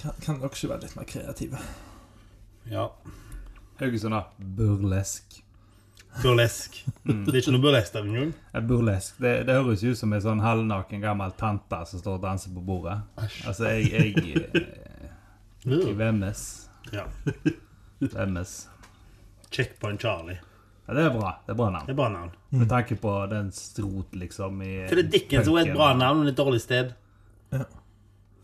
[0.00, 1.58] Kan, kan dere ikke være litt mer kreative?
[2.70, 2.86] Ja.
[3.80, 4.22] Haugesund da.
[4.38, 5.40] burlesk.
[6.22, 6.78] Burlesk.
[7.04, 8.32] Det er ikke noe burlesk der engang.
[8.68, 9.18] Burlesk.
[9.22, 12.62] Det, det høres ut som en sånn halvnaken gammel tante som står og danser på
[12.66, 12.98] bordet.
[13.46, 14.66] Altså, jeg Jeg, jeg,
[15.68, 16.44] jeg vemmes.
[16.92, 17.04] Ja.
[18.00, 18.69] Vemmes.
[19.50, 20.38] Checkpoint Charlie.
[20.88, 21.30] Ja, det er bra.
[21.46, 21.86] Det er bra navn.
[21.86, 22.30] Det er bra navn.
[22.50, 25.92] Med tanke på den strot, liksom, i For det er Dickens som er et bra
[25.94, 26.92] navn, men et dårlig sted.
[27.52, 27.64] Ja.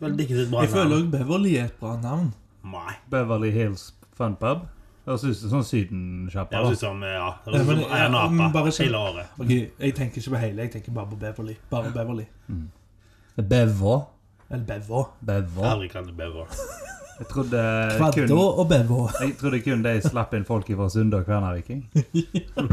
[0.00, 2.32] Vel, Dickens er et bra Jeg føler også Beverly er et bra navn.
[2.66, 2.94] Nei.
[3.10, 4.66] Beverly Hills Fun Pub.
[5.06, 6.56] Høres ut som sånn Det Sydensjappa.
[6.58, 9.26] høres ut som ja, det høres ut som ja, en men apa sånn- hele året.
[9.38, 11.56] Ok, Jeg tenker ikke på hele, jeg tenker bare på Beverly.
[11.70, 12.26] Bare Beverly.
[13.36, 13.96] Bevå.
[14.50, 15.04] Eller Bevo.
[15.20, 15.62] Bevo.
[15.62, 16.46] Aldri kan det bever.
[17.18, 17.60] Jeg trodde
[18.14, 19.08] kun, og Bevo.
[19.20, 21.86] jeg trodde kun de slapp inn folk fra Sunde og Kværnerviking.
[21.94, 22.02] Jeg,
[22.56, 22.66] har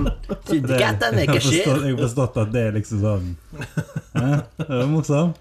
[2.02, 3.38] forstått, at det er liksom sånn
[4.18, 4.28] Hæ?
[4.60, 5.36] Det er morsomt.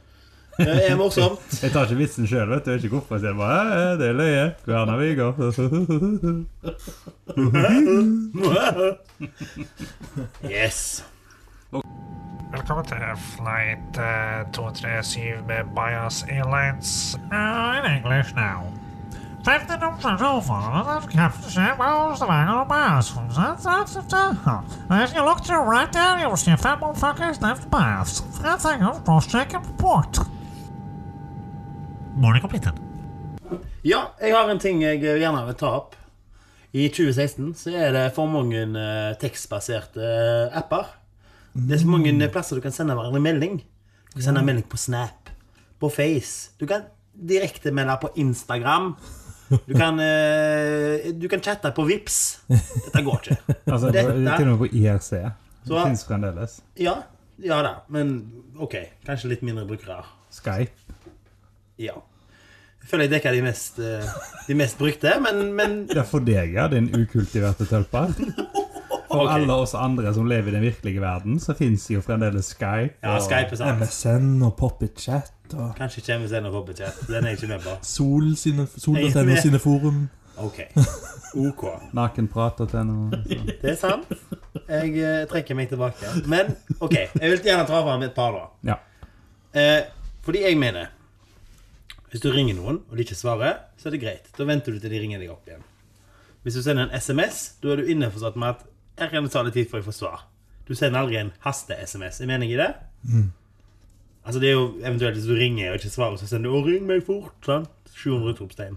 [0.59, 1.41] Det er morsomt.
[1.63, 2.71] Jeg tar ikke vitsen sjøl, vet du.
[2.71, 3.15] Jeg vet ikke hvorfor.
[3.17, 4.47] Jeg sier bare «Hæ, hæ, det er løye.
[4.67, 5.31] Kværnerviker.
[10.51, 11.05] Yes.
[12.53, 17.17] Velkommen til flight uh, 237 med Bias Airlines.
[17.33, 18.82] Uh, in English now.
[19.45, 23.11] Take the number over and Captain Sam Wells, the man on the bias.
[24.89, 28.23] As you look to right there, you'll see a fat motherfuckers left bias.
[28.45, 30.19] I think of cross-check and report.
[32.15, 32.73] Morning completed.
[33.83, 35.97] Ja, jeg har en ting jeg gjerne vil ta opp.
[36.73, 40.87] I 2016 så er det for mange eh, tekstbaserte eh, apper.
[41.53, 43.59] Det er så mange eh, plasser du kan sende hverandre melding.
[44.13, 45.35] Du kan sende melding på Snap,
[45.83, 46.55] på Face.
[46.61, 48.95] Du kan direkte melde på Instagram.
[49.67, 52.19] Du kan, eh, du kan chatte på Vips.
[52.49, 53.37] Dette går ikke.
[53.67, 55.11] Altså, det er Dette- til og med på IRC.
[55.63, 56.61] Det fins fremdeles.
[56.81, 56.95] Ja,
[57.43, 58.17] ja da, men
[58.59, 58.79] ok.
[59.07, 60.03] Kanskje litt mindre brukere.
[60.33, 60.97] Skype.
[61.79, 62.01] Ja.
[62.83, 64.09] Jeg føler jeg dekker de mest, eh,
[64.49, 68.11] de mest brukte, men, men Det er for deg, ja, din ukultiverte tølper.
[69.13, 69.43] For okay.
[69.43, 72.97] alle oss andre som lever i den virkelige verden, så fins jo fremdeles Skype.
[73.05, 73.83] Ja, Skype sant.
[73.83, 74.57] MSN og
[75.53, 77.01] Poppet-chat og Kanskje kommer MSN og Hobbitchat.
[77.09, 77.77] Den er jeg ikke med på.
[77.97, 80.09] Sol sine, Sol er Sol.no sine forum.
[80.37, 80.61] Ok.
[81.37, 81.65] OK.
[81.99, 83.21] Nakenprater til noe.
[83.27, 84.09] Det er sant.
[84.69, 86.15] Jeg eh, trekker meg tilbake.
[86.27, 88.73] Men OK, jeg vil gjerne ta fram et par, da.
[88.73, 88.79] Ja.
[89.53, 89.85] Eh,
[90.25, 90.87] fordi jeg mener
[92.13, 94.27] Hvis du ringer noen, og de ikke svarer, så er det greit.
[94.37, 95.63] Da venter du til de ringer deg opp igjen.
[96.45, 98.67] Hvis du sender en SMS, da er du innforstått med at
[99.01, 100.27] her kan det ta litt tid før jeg får svar.
[100.69, 102.21] Du sender aldri en haste-SMS.
[102.21, 102.69] Er meningen i det?
[104.25, 106.67] Altså Det er jo eventuelt hvis du ringer og ikke svarer, så sender du 'Å,
[106.67, 107.45] ring meg fort'.
[107.45, 107.69] sant?
[107.91, 108.77] 700 utropstegn.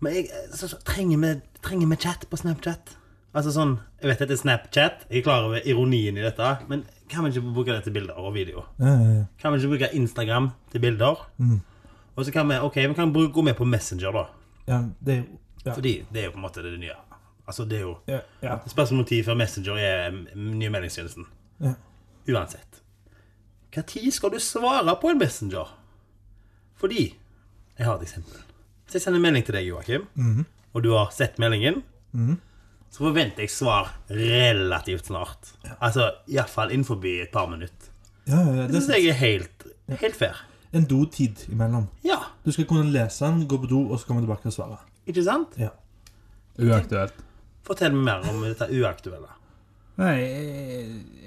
[0.00, 2.96] Men jeg, så, så, trenger, vi, trenger vi chat på Snapchat?
[3.34, 6.82] Altså sånn, Jeg vet dette er Snapchat, jeg er klar over ironien i dette, men
[7.08, 8.64] kan vi ikke bruke det til bilder og video?
[8.80, 9.24] Ja, ja, ja.
[9.38, 11.22] Kan vi ikke bruke Instagram til bilder?
[12.16, 14.24] Og så kan vi ok, vi kan bruke, gå med på Messenger, da.
[14.66, 15.74] ja det er jo.
[15.74, 16.98] Fordi det er jo på en måte det nye.
[17.46, 18.58] Altså det er jo Ja, ja.
[18.66, 21.26] Spørs om tid før Messenger er mm, nye meldingstjenesten.
[21.60, 21.74] Ja.
[22.28, 22.71] Uansett.
[23.76, 25.68] Når skal du svare på en Messenger?
[26.76, 27.14] Fordi
[27.78, 28.40] Jeg har et eksempel.
[28.86, 30.02] Så jeg sender en melding til deg, Joakim,
[30.74, 31.82] og du har sett meldingen.
[32.92, 35.54] Så forventer jeg svar relativt snart.
[35.80, 37.88] Altså iallfall innenfor et par minutter.
[38.26, 38.66] ja, ja, ja.
[38.66, 40.44] Det Det syns jeg er helt, helt fair.
[40.72, 41.88] En en dotid imellom.
[42.04, 44.78] Ja, Du skal kunne lese den, gå på do, og så komme tilbake og svare.
[45.06, 45.48] ikke sant?
[45.58, 45.68] Ja.
[46.58, 47.12] Uaktuelt.
[47.62, 49.28] Fortell meg mer om dette uaktuelle.
[50.00, 50.16] Nei,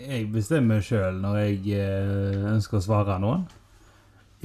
[0.08, 3.45] jeg- bestemmer sjøl når jeg eh, ønsker å svare noen.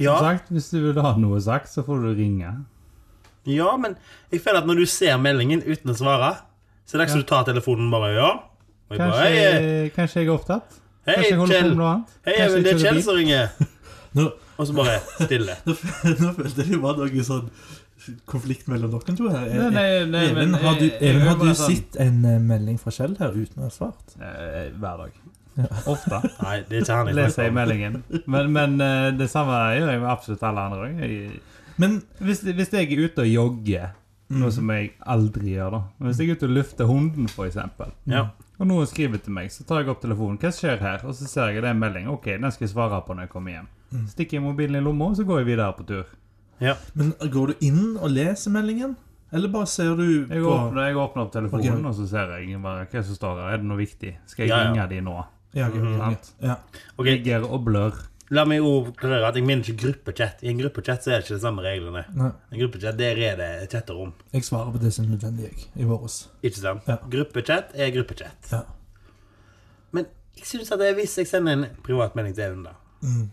[0.01, 2.53] Ja, sagt, hvis du vil ha noe sagt, så får du ringe.
[3.45, 3.95] ja, men
[4.31, 6.31] jeg føler at når du ser meldingen uten å svare,
[6.85, 8.29] så er det ikke så du tar telefonen bare ja.
[8.91, 10.79] Og jeg bare, Kanskje, kanskje jeg er opptatt?
[11.07, 11.69] hei, Kanskje jeg holder på Kjell.
[11.69, 12.15] med noe annet?
[12.25, 13.49] Hei, Kanskje men det er Kjell som ringer.
[14.61, 15.55] Og så bare stille.
[15.65, 15.73] Nå,
[16.21, 17.47] nå følte jeg det var noe sånn
[18.25, 19.45] konflikt mellom dere to her.
[19.49, 22.79] Nei, nei, nei, Even, men, har du, Even, har du sånn- sett en eh, melding
[22.81, 24.15] fra Kjell her uten å ha svart?
[24.19, 25.11] Eh, Hver dag.
[25.57, 25.65] Ja.
[25.91, 26.21] Ofte.
[26.41, 28.03] Nei, det er ikke Leser jeg meldingen.
[28.25, 31.39] Men, men eh, det samme gjør jeg med absolutt alle andre òg.
[31.81, 33.89] Men Hvis, hvis jeg er ute og jogger,
[34.31, 34.51] noe Mm.
[34.55, 37.57] som jeg aldri gjør, da Men Hvis jeg er ute og lufter hunden, f.eks.,
[38.07, 38.29] Ja.
[38.61, 40.37] og noen skriver til meg, så tar jeg opp telefonen.
[40.39, 41.01] Hva skjer her?
[41.03, 42.07] Og så ser jeg det er en melding.
[42.07, 43.67] Ok, den skal jeg svare på når jeg kommer hjem.
[43.91, 44.07] Mm.
[44.07, 46.05] Stikker jeg mobilen i lomma, og så går jeg videre på tur.
[46.61, 46.75] Ja.
[46.93, 48.95] Men går du inn og leser meldingen?
[49.33, 51.87] Eller bare ser du Jeg på åpner, jeg åpner opp telefonen, okay.
[51.87, 53.53] og så ser jeg bare hva som står her.
[53.53, 54.15] Er det noe viktig?
[54.27, 54.71] Skal jeg Ja, ja.
[54.71, 55.17] ringe de nå?
[55.55, 56.31] Ja, ok, ok, ok.
[56.43, 56.55] Ja.
[56.97, 57.37] okay.
[57.47, 58.01] Og blør.
[58.31, 60.43] La meg jo klarere at jeg mener ikke gruppechat.
[60.43, 62.03] I en gruppechat så er det ikke de samme reglene.
[62.15, 64.13] Nei, En gruppechat, der er det et chatterom.
[64.31, 66.29] jeg svarer på det som er nødvendig, jeg, i våres.
[66.43, 66.87] Ikke sant?
[66.87, 66.95] Ja.
[67.11, 68.51] Gruppechat er gruppechat.
[68.51, 68.61] Ja.
[69.91, 70.05] Men
[70.37, 73.29] jeg synes at det er hvis jeg sender en privatmelding til Even, da, Mm.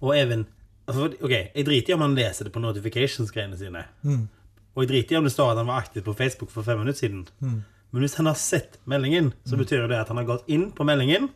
[0.00, 0.46] og Even
[0.88, 3.84] Ok, jeg driter i om han leser det på notifications-greiene sine.
[4.04, 4.26] Mm.
[4.74, 6.78] Og jeg driter i om det står at han var aktiv på Facebook for fem
[6.82, 7.22] minutter siden.
[7.40, 7.62] Mm.
[7.94, 10.66] Men hvis han har sett meldingen, så betyr jo det at han har gått inn
[10.74, 11.30] på meldingen,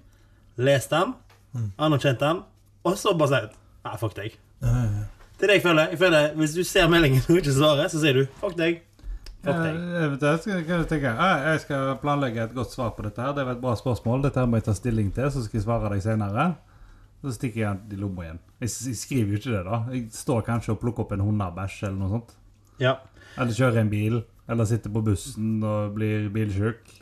[0.58, 1.14] lest den,
[1.54, 1.70] Mm.
[1.80, 2.42] anerkjent den,
[2.84, 3.54] og så bare sagt
[3.86, 4.34] Nei, fuck deg.
[4.60, 5.04] Ja, ja, ja.
[5.38, 5.88] Det er det jeg føler.
[5.94, 8.82] Jeg føler Hvis du ser meldingen og ikke svarer, så sier du fuck deg.
[9.46, 9.78] Fuck deg.
[10.20, 13.22] Jeg, skal jeg tenke «Ah, Jeg skal planlegge et godt svar på dette.
[13.22, 14.22] her Det var et bra spørsmål.
[14.26, 16.56] Dette må jeg ta stilling til, så skal jeg svare deg senere.
[17.22, 18.40] Så stikker jeg den i lomma igjen.
[18.62, 19.78] Jeg, jeg skriver jo ikke det, da.
[19.94, 22.36] Jeg står kanskje og plukker opp en hundebæsj eller noe sånt.
[22.82, 22.94] Ja.
[23.36, 24.20] Eller kjører en bil.
[24.48, 26.94] Eller sitter på bussen og blir bilsjuk.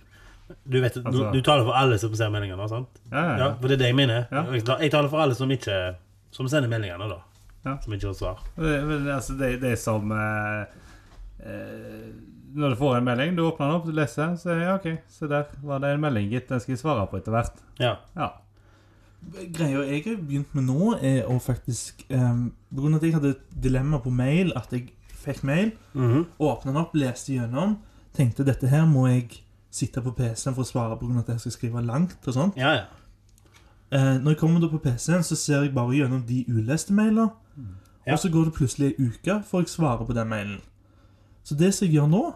[0.65, 3.01] Du vet, du, du, tar taler for alle som ser meldingene, sant?
[3.11, 4.27] Ja, ja, Ja, for det er det jeg mener.
[4.31, 4.45] Ja.
[4.55, 5.97] Jeg tar- taler for alle som ikke
[6.31, 7.19] Som sender meldingene, da.
[7.67, 7.77] Ja.
[7.83, 8.43] Som ikke har svar.
[8.57, 10.67] Det, men, altså, det, det er som eh,
[11.43, 12.09] eh,
[12.55, 14.87] Når du får en melding, du åpner den opp, du leser, så er ja, OK,
[15.11, 16.49] se der var det en melding, gitt.
[16.49, 17.59] Den skal jeg svare på etter hvert.
[17.83, 17.97] Ja.
[18.15, 18.31] Ja.
[19.53, 23.15] Greia jeg har begynt med nå, er å faktisk um, På grunn av at jeg
[23.17, 26.27] hadde et dilemma på mail, at jeg fikk mail, Mhm.
[26.39, 27.79] åpna den opp, leste gjennom,
[28.15, 31.53] tenkte dette her må jeg sitte på PC-en for å svare av at jeg skal
[31.53, 32.57] skrive langt og sånt.
[32.57, 32.85] ja, ja.
[33.93, 37.29] Uh, når jeg kommer da på PC-en, så ser jeg bare gjennom de uleste mailer.
[38.07, 38.13] Ja.
[38.13, 40.61] Og så går det plutselig ei uke før jeg svarer på den mailen.
[41.45, 42.35] Så det som jeg gjør nå,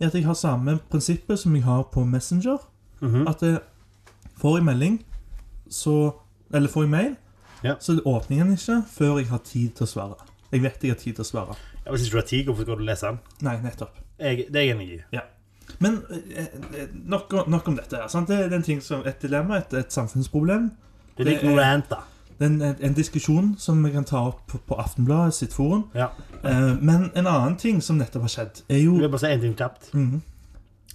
[0.00, 2.58] er at jeg har samme prinsippet som jeg har på Messenger.
[3.00, 3.28] Mhm.
[3.28, 3.58] At jeg
[4.38, 5.04] får en melding,
[5.70, 6.14] så
[6.52, 7.16] Eller får jeg mail,
[7.64, 7.74] Ja.
[7.80, 10.14] så åpner jeg den ikke før jeg har tid til å svare.
[10.52, 11.56] Jeg vet jeg har tid til å svare.
[11.86, 13.18] Ja, Hvis ikke du har tid, hvorfor skal du lese den?
[13.40, 13.94] Nei, nettopp.
[14.20, 15.20] Jeg, det er jeg enig i.
[15.80, 16.46] Men eh,
[16.82, 17.96] eh, nok, om- nok om dette.
[17.96, 18.28] her, sant?
[18.28, 20.70] Det er en ting som et dilemma, et, et samfunnsproblem.
[21.16, 21.96] Det er Det litt noe er- rant, da.
[22.38, 25.84] Det er en, en diskusjon som vi kan ta opp på, på Aftenbladet sitt forum.
[25.94, 26.08] Ja.
[26.44, 29.26] Eh, men en annen ting som nettopp har skjedd, er jo Du vil bare si
[29.32, 29.92] en ting kjapt.
[29.94, 30.22] Mhm.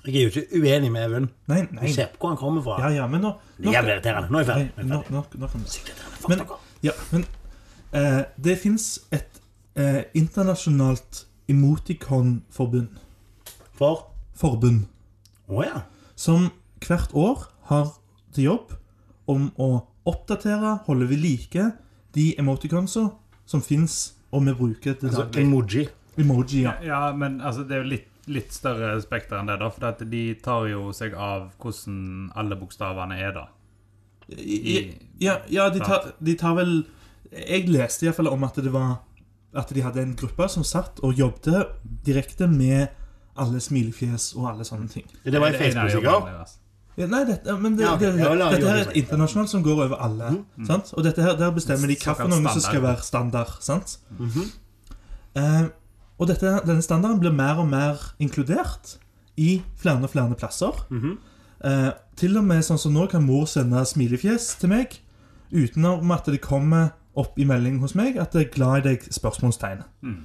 [0.08, 1.26] Jeg er jo ikke uenig med Even.
[1.52, 1.82] Nei, nei.
[1.84, 1.92] nei.
[1.94, 2.78] ser på hvor han kommer fra.
[2.86, 4.30] Ja, ja, men nå Det er jævlig irriterende.
[4.32, 4.68] Nå er jeg ferdig.
[4.78, 5.40] Nei, Nå er nå, jeg ferdig.
[5.40, 5.66] nå, nå kan.
[6.22, 6.46] Fuck Men-
[6.84, 7.26] Ja, men
[7.94, 9.42] eh, det fins et
[9.76, 12.88] eh, internasjonalt emoticon-forbund.
[13.78, 14.86] For Forbund.
[15.50, 15.82] Å ja.
[16.16, 16.50] Som
[16.84, 17.92] hvert år har
[18.34, 18.74] til jobb
[19.30, 19.70] om å
[20.08, 21.72] oppdatere, holde ved like,
[22.16, 23.10] de emoticonsa
[23.48, 25.44] som fins, og vi bruker til Altså daglig.
[25.46, 25.88] emoji.
[26.18, 26.74] Emoji, ja.
[26.84, 29.70] Ja, men altså, det er jo litt, litt større spekter enn det, da.
[29.72, 33.46] For at de tar jo seg av hvordan alle bokstavene er, da.
[34.30, 36.86] I- Ja, ja de, tar, de tar vel
[37.32, 38.98] Jeg leste iallfall om at det var
[39.56, 41.70] At de hadde en gruppe som satt og jobbet
[42.06, 42.90] direkte med
[43.38, 45.06] alle smilefjes og alle sånne ting.
[45.24, 46.56] Det var i Facebook, sikkert.
[46.98, 48.12] Ja, nei, dette, men det, Ja, okay.
[48.12, 50.32] det, det, dette her er et internasjonalt som går over alle.
[50.66, 50.90] Sant?
[50.98, 53.52] Og dette her, der bestemmer de hva for Såkalt noe som skal være standard.
[53.62, 54.00] Sant?
[54.18, 54.48] Mhm.
[55.38, 55.68] Eh,
[56.18, 58.98] og dette, denne standarden blir mer og mer inkludert
[59.38, 60.86] i flere og flere plasser.
[60.90, 61.18] Mhm.
[61.66, 65.00] Eh, til og med sånn som nå kan mor sende smilefjes til meg
[65.50, 69.08] utenom at det kommer opp i melding hos meg at jeg er glad i deg,
[69.14, 69.82] spørsmålstegn.
[70.06, 70.20] Mm.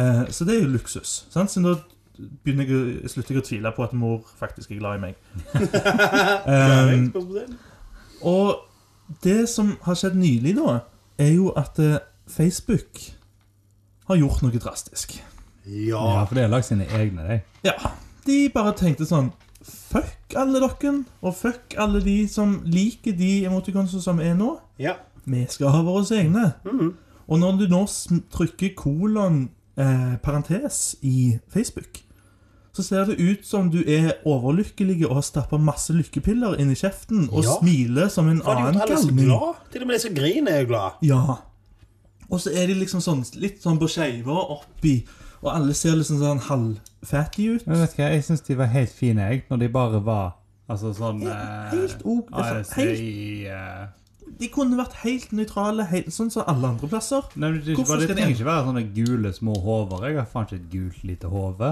[0.00, 1.26] Eh, så det er jo luksus.
[1.32, 1.52] Sant?
[1.52, 1.76] Så
[2.44, 5.18] begynner jeg, slutter jeg å tvile på at mor faktisk er glad i meg.
[6.48, 7.04] Eh,
[8.26, 8.64] og
[9.22, 10.80] det som har skjedd nylig, da,
[11.20, 13.02] er jo at eh, Facebook
[14.08, 15.18] har gjort noe drastisk.
[15.68, 16.24] Ja, Ja.
[16.24, 17.40] for de har lagd sine egne, de.
[17.64, 17.72] Ja,
[18.26, 19.32] de bare tenkte sånn
[19.68, 24.58] Fuck alle dere, og fuck alle de som liker de emoticonene som er nå.
[24.78, 24.94] ja.
[25.26, 26.54] Vi skal ha våre egne.
[26.64, 26.94] Mhm.
[27.28, 27.82] Og når du nå
[28.32, 32.00] trykker kolon eh, parentes i Facebook,
[32.72, 36.74] så ser det ut som du er overlykkelig og har stappa masse lykkepiller inn i
[36.74, 37.58] kjeften og Ja.
[37.60, 39.28] smiler som en annen galning.
[39.70, 40.92] Til og med de som griner, er jo glad.
[41.02, 41.34] Ja.
[42.30, 45.04] Og så er de liksom sånn litt sånn på skeiva oppi,
[45.42, 47.66] og alle ser liksom sånn halvfattige ut.
[47.66, 50.34] Men vet du hva, jeg syns de var helt fine, jeg, når de bare var
[50.68, 52.26] Altså sånn eh, helt ok.
[52.36, 57.22] altså, helt- ASI De kunne vært helt nøytrale, helt, sånn som alle andre plasser.
[57.40, 60.04] Nei, men det, Hvorfor det skal trenger det- ikke være sånne gule små hover.
[60.10, 61.70] Jeg har faen ikke et gult lite hode.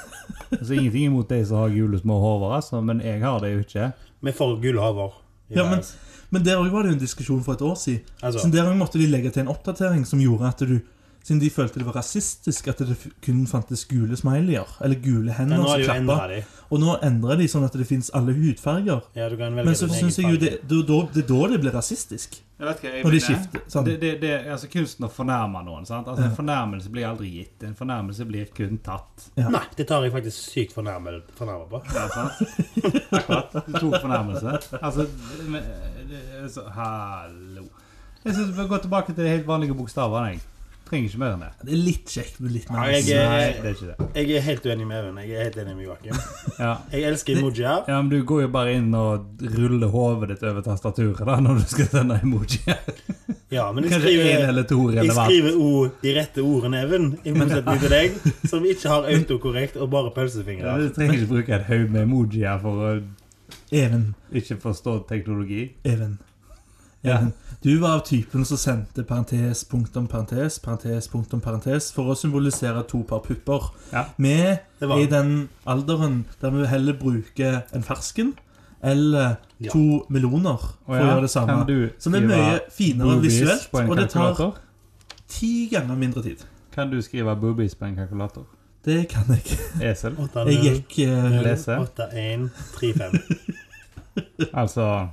[0.52, 3.64] altså, ingenting imot de som har gule små hover, altså, men jeg har det jo
[3.66, 3.92] ikke.
[4.22, 5.18] Vi får gule hoder.
[5.50, 5.82] Ja, men,
[6.30, 8.02] men der òg var det jo en diskusjon for et år siden.
[8.22, 8.38] Altså.
[8.46, 10.78] Så der måtte de legge til en oppdatering som gjorde at du
[11.26, 15.64] Siden de følte det var rasistisk at det kun fantes gule smileyer, eller gule hender
[15.66, 16.42] som klappa.
[16.70, 19.02] Og nå endrer de sånn at det fins alle hudfarger.
[19.18, 21.58] Ja, du kan velge Men så syns jeg jo det, det, det er da det
[21.64, 22.38] blir rasistisk.
[22.60, 23.64] Jeg vet hva jeg Når de skifter.
[23.74, 23.88] Sånn.
[23.90, 25.90] Det, det, det, altså Kunsten å fornærme noen.
[25.90, 26.06] sant?
[26.06, 26.30] Altså Ja.
[26.30, 27.58] En fornærmelse blir aldri gitt.
[27.66, 29.28] En fornærmelse blir kun tatt.
[29.34, 29.50] Ja.
[29.50, 31.82] Nei, det tar jeg faktisk sykt fornærme, fornærme på.
[31.90, 32.38] Ja, sant?
[33.18, 33.62] Akkurat.
[33.66, 34.58] Du tok fornærmelse.
[34.78, 35.10] Altså
[35.42, 35.72] men,
[36.06, 37.66] det er så, Hallo.
[38.22, 40.36] Jeg syns vi går tilbake til de helt vanlige bokstavene.
[40.36, 40.52] jeg.
[40.86, 41.48] Trenger ikke mer enn det.
[41.66, 44.06] Det er litt kjekt med litt mer Ja, jeg- Nei, det er ikke det.
[44.14, 45.16] Jeg er helt uenig med Even.
[45.18, 46.20] Jeg er helt enig med Joakim.
[46.62, 46.70] Ja.
[46.92, 47.84] Jeg elsker emojier.
[47.88, 51.58] ja, men du går jo bare inn og ruller hodet ditt over tastaturet da når
[51.58, 52.60] du skal sende emoji.
[53.50, 55.28] Ja, men jeg Kanskje én skriver, eller to jeg relevant.
[55.30, 58.16] skriver o, de rette ordene, Even, i motsetning til deg,
[58.50, 60.72] som ikke har autokorrekt og bare pølsefingre.
[60.82, 62.90] Du trenger ikke bruke et haug med emojier for å
[63.70, 64.14] Even.
[64.34, 65.68] ikke forstå teknologi.
[65.84, 66.18] Even.
[67.06, 67.18] Ja.
[67.64, 72.82] Du var av typen som sendte parentes, punktum, parentes, parentes, punktum, parentes for å symbolisere
[72.86, 73.70] to par pupper.
[73.92, 74.04] Ja.
[74.18, 78.34] Vi er i den alderen der vi heller bruker en fersken
[78.82, 79.70] eller Ja.
[79.72, 81.90] to meloner for å gjøre det samme.
[81.98, 84.52] Som er mye finere visuelt, og det tar
[85.28, 86.44] ti ganger mindre tid.
[86.72, 88.44] Kan du skrive boobies på en kalkulator?
[88.84, 89.58] Det kan jeg.
[89.82, 90.14] Esel?
[90.14, 91.46] 8, Jeg gikk uh, 0,
[91.80, 93.16] 8, 1, 3, 5.
[94.52, 95.08] Altså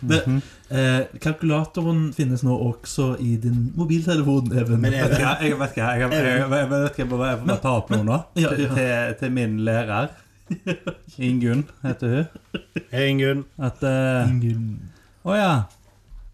[0.00, 0.40] Det- -hmm.
[0.70, 4.80] eh, Kalkulatoren finnes nå også i din mobiltelefon, Even.
[4.80, 4.98] Men hva,
[5.42, 7.68] jeg vet ikke, jeg, jeg, jeg, jeg, jeg vet ikke, jeg jeg får bare ta
[7.76, 8.20] opp noe nå.
[8.36, 8.74] Ja, ja.
[8.74, 10.08] til, til min lærer.
[11.18, 12.60] Ingunn heter hun.
[12.92, 13.44] hei Ingunn.
[13.58, 14.80] At eh, Ingun.
[15.24, 15.52] Å ja.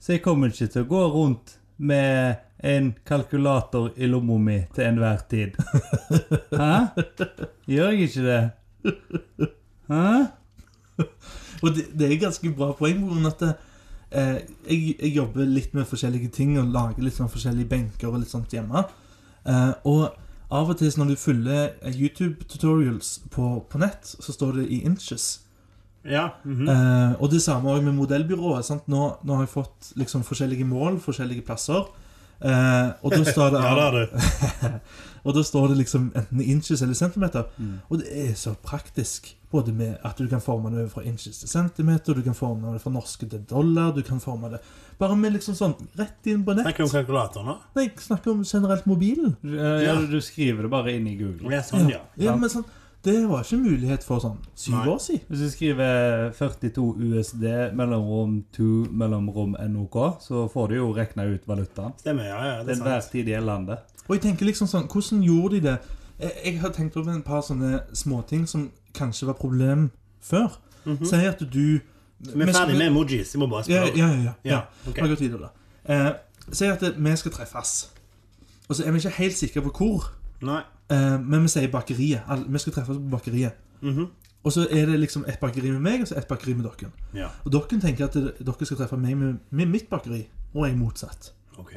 [0.01, 4.85] Så jeg kommer ikke til å gå rundt med en kalkulator i lomma mi til
[4.85, 5.57] enhver tid.
[6.53, 6.73] Hæ?
[7.71, 8.43] Gjør jeg ikke det?
[9.89, 10.05] Hæ?
[11.63, 13.05] Og det, det er ganske bra poeng.
[13.27, 13.53] at det,
[14.11, 18.21] eh, jeg, jeg jobber litt med forskjellige ting og lager litt sånn forskjellige benker og
[18.23, 18.85] litt sånt hjemme.
[19.45, 20.11] Eh, og
[20.51, 24.83] av og til når du følger eh, YouTube-tutorials på, på nett, så står det i
[24.85, 25.41] inches.
[26.05, 26.31] Ja.
[26.45, 26.69] mhm.
[26.69, 28.65] Eh, og det samme også med modellbyrået.
[28.65, 28.89] Sant?
[28.89, 31.87] Nå, nå har jeg fått liksom forskjellige mål, forskjellige plasser.
[32.41, 34.07] Eh, og da står det Ja, det har du.
[35.25, 37.51] Og da står det liksom enten inches eller centimeter.
[37.59, 37.77] Mm.
[37.89, 39.37] Og det er så praktisk.
[39.51, 42.71] Både med at du kan forme det over fra inches til centimeter, du kan forme
[42.71, 44.61] det fra norske til dollar, du kan forme det
[45.01, 46.69] bare med liksom sånn rett inn på nett.
[46.69, 47.57] Snakker du om kalkulatoren nå?
[47.75, 49.33] Nei, jeg snakker om generelt mobilen.
[49.43, 51.51] Ja, ja, du skriver det bare inn i Google.
[51.51, 51.99] Ja, sånn, ja.
[52.21, 52.67] Ja, men sånn,
[53.05, 54.89] Det var ikke mulighet for sånn syv Nei.
[54.93, 55.23] år siden.
[55.29, 57.45] Hvis du skriver 42 USD
[57.79, 61.95] mellomrom 2 mellomrom NOK, så får du jo regna ut valutaen.
[62.03, 63.79] Stemmer, ja, ja, det er enhver tid gjeldende.
[64.09, 65.79] Og jeg tenker liksom sånn, Hvordan gjorde de det?
[66.21, 70.59] Jeg, jeg har tenkt over en par sånne småting som kanskje var problem før.
[70.85, 71.05] Mhm.
[71.07, 71.81] Si at du
[72.21, 73.97] Vi er ferdig med emojis, jeg må bare Ja, spørre.
[73.97, 74.23] ja, ja.
[74.23, 74.33] ja.
[74.45, 74.99] Ja, ok.
[75.01, 75.49] La gå videre, da.
[75.95, 76.13] Eh,
[76.53, 77.89] si at vi skal treffes.
[78.69, 80.11] Og så er vi ikke helt sikre på hvor.
[80.43, 80.63] Nei.
[80.91, 82.23] Eh, men vi sier bakeriet.
[82.29, 83.53] Alle- Vi skal treffes på bakeriet.
[83.83, 84.07] Mhm.
[84.45, 86.91] Og så er det liksom et bakeri med meg og så et bakeri med dere.
[87.15, 90.67] Ja, Og dere tenker at det, dere skal treffe meg med, med mitt bakeri, og
[90.69, 91.33] jeg motsatt.
[91.59, 91.73] ok.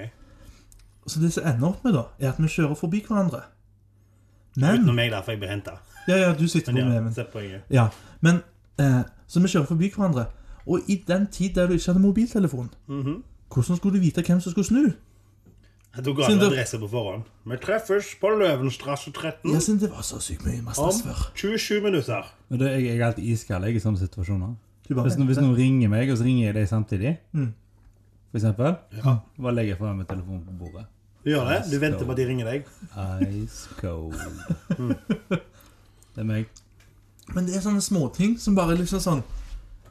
[1.07, 3.41] Så det som ender opp med, da, er at vi kjører forbi hverandre.
[4.55, 5.71] Men Utenom meg, derfor jeg blir henta.
[6.07, 7.13] Ja, ja, du sitter Men på med ja, Even.
[7.13, 7.61] se poenget.
[7.69, 7.87] Ja,
[8.21, 8.35] men
[8.79, 10.25] eh, Så vi kjører forbi hverandre.
[10.67, 13.23] Og i den tid der du ikke hadde mobiltelefon, Mhm.
[13.49, 14.91] hvordan skulle du vite hvem som skulle snu?
[15.95, 17.23] Jeg tok alle adresser på forhånd.
[17.45, 21.19] Vi treffes på Løvenstrasse 13 Jeg synes det var så sykt mye om før.
[21.37, 22.31] 27 minutter.
[22.49, 24.55] Men det, jeg, jeg er alltid iskald jeg, i sånne situasjoner.
[24.87, 27.53] Du bare Hvis, no- hvis noen ringer meg, og så ringer jeg deg samtidig, Mm.
[28.31, 29.17] for eksempel, Ja.
[29.39, 30.85] bare legger jeg fra meg telefonen på bordet.
[31.23, 31.71] Du gjør det?
[31.71, 32.65] Du venter på at de ringer deg?
[33.45, 34.15] Ice cold.
[36.13, 36.45] Det er meg.
[37.33, 39.23] Men det er sånne småting som bare liksom sånn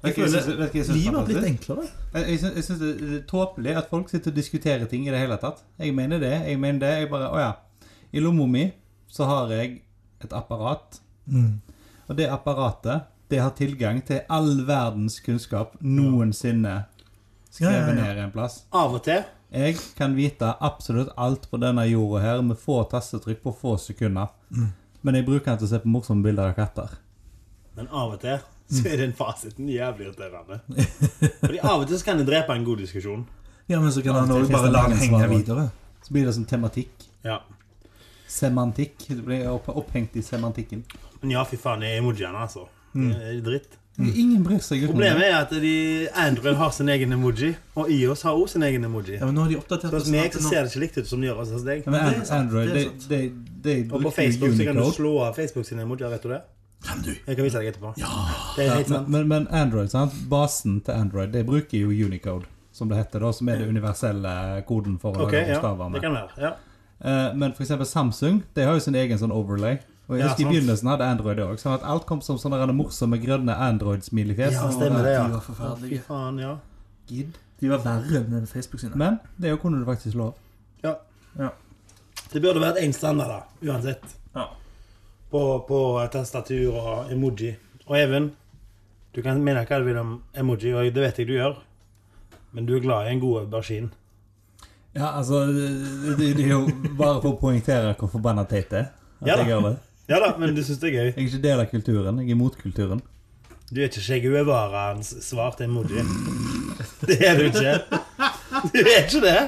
[0.03, 1.85] Jeg føler livet har blitt enklere.
[2.15, 5.13] Jeg, jeg, syns, jeg syns det er tåpelig at folk sitter og diskuterer ting i
[5.15, 5.63] det hele tatt.
[5.79, 6.33] Jeg mener det.
[6.49, 6.93] Jeg mener det.
[7.05, 7.53] Jeg bare Å ja.
[8.13, 8.65] I lomma mi
[9.13, 9.77] så har jeg
[10.25, 10.99] et apparat.
[11.31, 11.61] Mm.
[12.09, 17.95] Og det apparatet det har tilgang til all verdens kunnskap noensinne Ja, ja, skrevet ja.
[18.03, 18.59] ned en plass.
[18.75, 19.23] Av og til.
[19.53, 24.33] Jeg kan vite absolutt alt på denne jorda her med få tastetrykk på få sekunder.
[24.51, 24.73] Mm.
[25.03, 26.99] Men jeg bruker den til å se på morsomme bilder av katter.
[27.77, 28.41] Men av og til
[28.77, 30.61] så er den fasiten jævlig irriterende.
[31.41, 33.25] Fordi av og til så kan det drepe en god diskusjon.
[33.71, 35.69] Ja, men så kan han det bare det la den henge videre.
[36.03, 37.07] Så blir det sånn tematikk.
[37.27, 37.39] Ja.
[38.33, 38.97] Semantikk.
[39.09, 40.83] Det blir opp, opphengt i semantikken.
[41.21, 42.67] Men ja, fy faen, det er emojiene, altså.
[42.97, 43.13] Mm.
[43.13, 43.79] Det er dritt.
[44.01, 44.87] Ingen bryr seg.
[44.89, 45.75] Problemet er at de,
[46.17, 49.19] Android har sin egen emoji, og IOS har også sin egen emoji.
[49.19, 50.97] Ja, men nå har de oppdatert Så hos sånn meg så ser det ikke likt
[51.03, 51.85] ut som det gjør hos deg.
[51.85, 53.09] Men Det er sant, Android, det de, er sant.
[53.11, 53.21] de,
[53.67, 56.41] de Og på Facebook så kan du slå av Facebook sine emojier, vet du det?
[57.05, 57.13] Du?
[57.27, 57.93] Jeg kan vise deg etterpå.
[57.97, 59.09] Det er helt men, sant.
[59.09, 60.13] men, men Android, sant?
[60.29, 64.33] basen til Android, det bruker jo Unicode, som det heter, da, som er den universelle
[64.67, 66.03] koden for å Ok, lage ja, det med.
[66.03, 66.43] kan være.
[66.43, 66.53] Ja.
[67.03, 69.79] Eh, men eksempel Samsung, de har jo sin egen sånn overlay.
[70.09, 72.37] Og jeg Ja, husker I begynnelsen hadde Android det òg, sånn at alt kom som
[72.43, 74.53] sånne morsomme grønne Android-smilefjes.
[74.59, 75.27] Ja, stemmer det, ja.
[75.29, 76.03] De var Fy forferdelige.
[76.09, 76.57] faen, ja.
[77.09, 77.39] Gid.
[77.63, 78.97] De var verre enn Facebook sine.
[78.99, 80.35] Men det kunne du faktisk lov.
[80.83, 80.97] ja.
[81.39, 81.49] Ja.
[82.33, 84.03] Det burde vært én standard, da, uansett.
[84.35, 84.49] Ja.
[85.33, 85.79] På, på
[86.13, 87.55] tastatur og emoji.
[87.89, 88.31] Og Even,
[89.17, 91.57] du kan mene hva du vil om emoji, og det vet jeg du gjør.
[92.53, 93.89] Men du er glad i en god aubergine.
[94.93, 96.67] Ja, altså Det, det er jo
[96.99, 98.91] bare for å poengtere hvor forbanna teit det er.
[99.25, 99.73] Ja da.
[100.11, 101.07] Ja da, men du syns det er gøy.
[101.07, 102.21] Jeg er ikke del av kulturen.
[102.21, 103.01] Jeg er mot kulturen.
[103.73, 106.03] Du er ikke Che Guevaraens svar til emoji.
[107.09, 107.79] Det er du ikke.
[108.75, 109.39] Du er ikke det.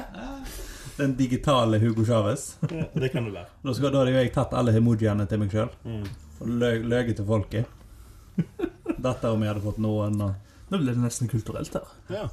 [0.97, 2.55] Den digitale Hugo Chávez.
[2.71, 3.49] Ja, Det kan du være.
[3.63, 6.05] Da, skal, da hadde jo jeg tatt alle hemojiene til meg sjøl Mm.
[6.39, 7.65] og lø- løyet til folket.
[9.01, 10.15] Dattera mi hadde fått noen.
[10.21, 10.33] Og...
[10.71, 11.91] Nå ble det nesten kulturelt her.
[12.09, 12.25] Ja.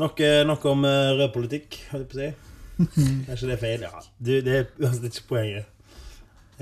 [0.00, 2.34] Nok, eh, nok om uh, rød politikk, holdt jeg
[2.78, 3.26] på å si.
[3.28, 3.82] Er ikke det feil?
[3.84, 4.00] Ja.
[4.18, 5.66] Du, det er uansett ikke poenget.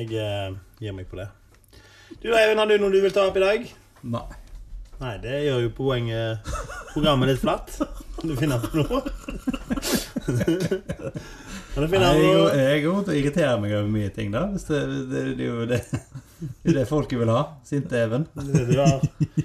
[0.01, 1.29] Jeg uh, gir meg på det.
[2.25, 3.69] Du Eivind, har du noe du vil ta opp i dag?
[4.17, 4.25] Nei.
[5.01, 6.51] Nei, det gjør jo poenget
[6.93, 7.77] programmet litt flatt.
[8.21, 9.01] Du finne på noe?
[11.81, 14.43] Nei, jeg, går rundt å irritere meg over mye ting, da.
[14.53, 15.79] Hvis det, det, det er jo det,
[16.67, 17.41] det det folket vil ha.
[17.65, 18.27] Sinte Even.
[18.37, 19.01] Det du har.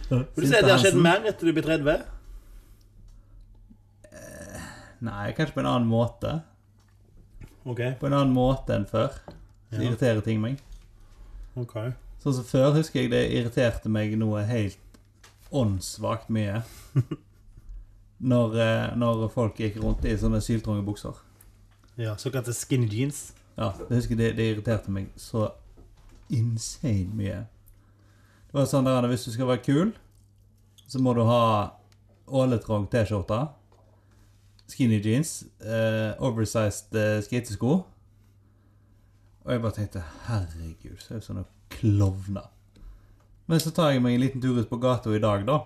[0.10, 2.04] Vil du si at det har skjedd mer etter du ble 30?
[5.06, 6.40] Nei, kanskje på en annen måte.
[7.66, 7.82] Ok.
[8.00, 9.16] På en annen måte enn før.
[9.72, 9.88] Så Ja.
[9.88, 10.60] irriterer ting meg.
[11.56, 11.78] ok.
[12.24, 14.80] Sånn som før husker jeg det irriterte meg noe helt
[15.56, 16.62] åndssvakt mye.
[18.32, 21.18] Når, eh, når folk gikk rundt i sånne syltrange bukser.
[22.00, 23.34] Ja, Såkalte skinny jeans.
[23.58, 25.50] Ja, det husker det, det irriterte meg så
[26.32, 27.42] insane mye.
[28.48, 29.92] Det var sånn der hvis du skal være kul,
[30.88, 31.76] så må du ha
[32.26, 33.42] åletrang T-skjorte,
[34.72, 37.78] skinny jeans, eh, oversized eh, skatesko.
[39.46, 42.48] Og jeg bare tenkte herregud, så er det sånne klovner.
[43.48, 45.60] Men så tar jeg meg en liten tur ut på gata i dag, da.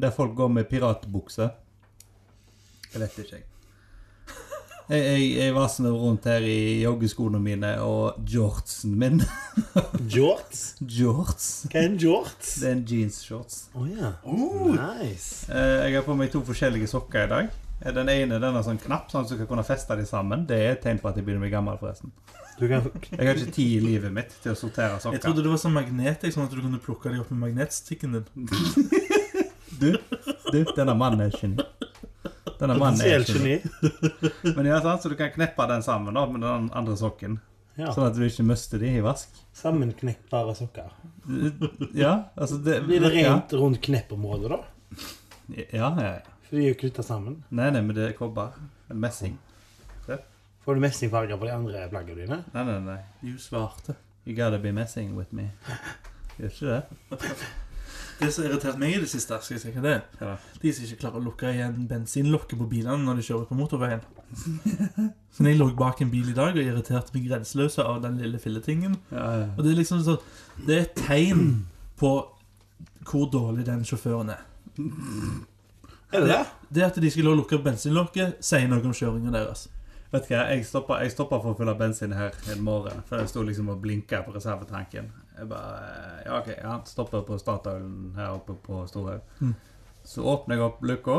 [0.00, 1.50] Der folk går med piratbukse.
[2.92, 3.48] Jeg vet ikke, jeg.
[4.92, 9.20] Jeg, jeg, jeg vaser meg rundt her i joggeskoene mine og jortsen min.
[10.16, 10.62] Jorts?
[10.82, 11.46] Jorts?
[11.70, 12.50] Hva er en jorts?
[12.60, 13.60] Det er en jeans-shorts.
[13.78, 13.84] Å
[14.26, 15.46] oh, Nice.
[15.52, 17.52] Eh, Jeg har på meg to forskjellige sokker i dag.
[17.78, 20.44] Eh, Den ene den har sånn knapp, sånn at du skal kunne feste dem sammen.
[20.50, 22.12] Det er et tegn på at jeg begynner å bli gammel, forresten.
[22.58, 25.50] Du kan Jeg har ikke tid i livet mitt til å sortere Jeg trodde det
[25.52, 28.48] var sånn magnet, sånn at du kunne plukke dem opp med magnetstikken din.
[29.82, 29.96] Du,
[30.52, 31.64] du, denne mannen er geni.
[32.60, 33.56] Denne mannen er geni.
[33.56, 34.52] geni.
[34.54, 37.40] Men ja, sant, så du kan kneppe den sammen da, med den andre sokken.
[37.80, 37.88] Ja.
[37.96, 39.32] Sånn at du ikke mister de i vask.
[39.56, 40.92] Sammenkneppbare sokker.
[41.96, 43.32] Ja, altså det Blir det ja.
[43.32, 44.60] rent rundt kneppområdet, da?
[45.56, 46.36] Ja, ja, ja.
[46.46, 47.40] For de er jo knytta sammen.
[47.48, 48.54] Nei, nei, men det er kobber.
[48.92, 49.40] Er Messing.
[50.64, 52.38] Får du messingfarger på de andre plaggene dine?
[52.54, 53.00] Nei, nei, nei.
[53.26, 53.96] Jo svarte.
[54.26, 55.48] You gotta be messing with me.
[56.38, 56.82] Gjør ikke det?
[58.22, 60.32] Det som har irritert meg i det siste, skal jeg si hva det er Ja.
[60.62, 64.04] De som ikke klarer å lukke igjen bensinlokket på bilene når de kjører på motorveien.
[65.34, 68.38] Så jeg lå bak en bil i dag og irriterte meg grenseløse av den lille
[68.38, 68.94] filletingen.
[69.10, 69.48] Ja, ja.
[69.56, 70.20] Og det er liksom sånn
[70.68, 71.64] Det er et tegn
[71.98, 72.12] på
[73.08, 74.44] hvor dårlig den sjåføren er.
[76.12, 76.42] Er det det?
[76.78, 79.66] Det at de skal lukke bensinlokket, sier noe om kjøringa deres.
[80.12, 82.98] Vet du hva, jeg stoppa, jeg stoppa for å fylle bensin her en morgen.
[83.08, 85.06] For jeg sto liksom og blinka på reservetanken.
[85.38, 85.78] Jeg bare
[86.26, 86.50] Ja, OK.
[86.52, 89.22] ja, Stopper på Statoilen her oppe på Storhaug.
[89.40, 89.54] Mm.
[90.04, 91.16] Så åpner jeg opp lukka,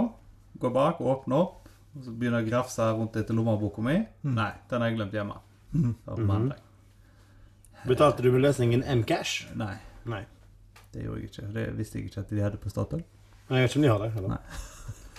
[0.62, 1.70] går bak, åpner opp.
[1.96, 3.98] Og så begynner jeg å grafse rundt etter lommeboka mi.
[4.26, 4.36] Mm.
[4.38, 5.40] Nei, den har jeg glemt hjemme.
[5.74, 5.96] Mm.
[6.06, 6.46] Var.
[7.90, 9.48] Betalte du med løsningen Mcash?
[9.58, 9.74] Nei,
[10.06, 10.22] Nei.
[10.94, 11.50] det gjorde jeg ikke.
[11.58, 13.04] Det visste jeg ikke at de hadde på Statoil.
[13.50, 14.12] Jeg vet ikke om de har det.
[14.18, 14.30] Eller?
[14.38, 14.44] Nei.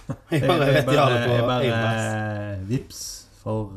[0.31, 2.99] Jeg bare vet de har det på jeg bare Vips
[3.45, 3.77] for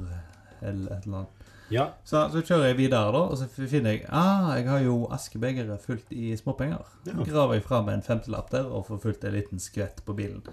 [0.61, 1.33] eller et eller annet.
[1.69, 1.89] Ja.
[2.07, 5.83] Så, så kjører jeg videre, da, og så finner jeg ah, jeg har jo askebegeret
[5.83, 6.85] fullt i småpenger.
[7.09, 7.17] Ja.
[7.27, 10.45] graver jeg fram en femtelapp der og får fulgt en liten skvett på bilen.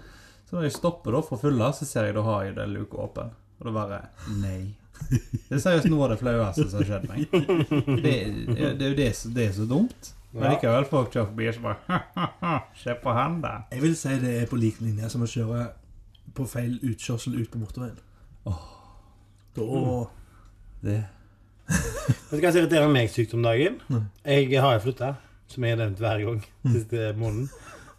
[0.45, 2.75] Så når jeg stopper da for å fylle, så ser jeg da har jeg den
[2.75, 3.31] luka åpen.
[3.59, 4.01] Og da bare
[4.41, 4.75] Nei.
[5.09, 7.25] Det er seriøst noe av det flaueste som har skjedd meg.
[8.05, 8.13] Det,
[8.55, 10.11] det er det, det er så dumt.
[10.35, 13.53] Men likevel folk kjører forbi og så bare Se på han, da.
[13.71, 15.67] Jeg vil si det er på lik linje som å kjøre
[16.35, 17.99] på feil utkjørsel ut på motorveien.
[19.55, 20.07] Da
[20.85, 20.97] Det
[22.29, 23.79] Vet du hva som irriterer meg sykt om dagen?
[24.25, 25.13] Jeg har jo flytta,
[25.49, 26.41] som jeg har nevnt hver gang
[26.75, 27.47] siste måneden.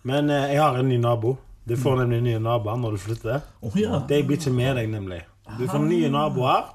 [0.07, 1.33] Men eh, jeg har en ny nabo.
[1.67, 3.41] Du får nemlig nye naboer når du flytter.
[3.67, 3.99] Å ja.
[4.07, 5.19] Det blir ikke med deg, nemlig.
[5.59, 6.69] Du får nye naboer.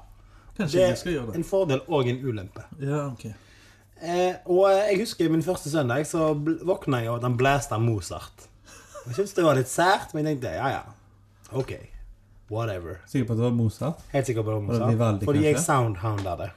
[0.58, 1.38] Kanskje Det jeg skal gjøre er det.
[1.40, 2.66] en fordel og en ulempe.
[2.84, 3.24] Ja, ok.
[4.02, 7.78] Eh, og eh, jeg husker min første søndag så bl- våkna jeg og den blæsta
[7.80, 8.48] Mozart.
[9.06, 10.82] Jeg syntes det var litt sært, men jeg tenkte ja, ja.
[11.56, 11.72] Ok.
[12.52, 12.98] Whatever.
[13.08, 14.02] Sikker på at det var Mozart?
[14.12, 15.24] Helt sikker på at det var Var det Mozart.
[15.24, 15.66] Fordi Fordi jeg kanskje?
[15.72, 16.50] soundhounda det.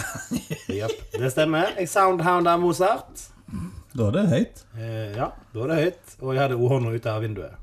[0.80, 1.72] Jepp, det stemmer.
[1.78, 3.26] Jeg soundhounda Mozart.
[3.92, 4.62] Da er det høyt.
[4.78, 6.14] Eh, ja, da var det høyt.
[6.22, 7.58] Og jeg hadde hånda ute av vinduet.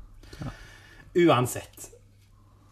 [1.18, 1.88] Uansett.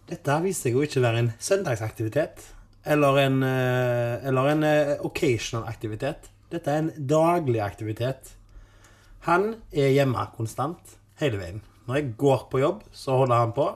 [0.08, 2.44] Dette viste seg jo ikke være en søndagsaktivitet.
[2.88, 6.30] Eller en, eh, eller en eh, occasional aktivitet.
[6.52, 8.34] Dette er en daglig aktivitet.
[9.26, 11.60] Han er hjemme konstant hele veien.
[11.88, 13.66] Når jeg går på jobb, så holder han på.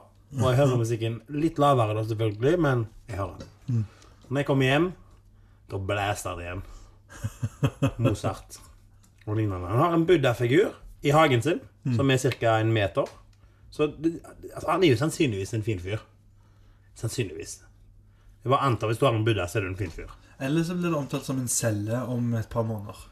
[0.41, 3.83] Og jeg hører musikken litt lavere, da selvfølgelig, men jeg hører den.
[4.28, 4.87] Når jeg kommer hjem,
[5.70, 6.62] da blæster det igjen.
[8.05, 8.57] Mozart
[9.26, 9.68] og lignende.
[9.68, 10.72] Han har en buddha-figur
[11.05, 11.61] i hagen sin,
[11.97, 12.57] som er ca.
[12.61, 13.11] en meter.
[13.70, 14.20] Så det,
[14.55, 16.01] altså, han er jo sannsynligvis en fin fyr.
[16.95, 17.61] Sannsynligvis.
[18.43, 20.11] Jeg bare antar hvis du har en buddha, så er du en fin fyr.
[20.43, 23.11] Eller så blir det omtalt som en celle om et par måneder.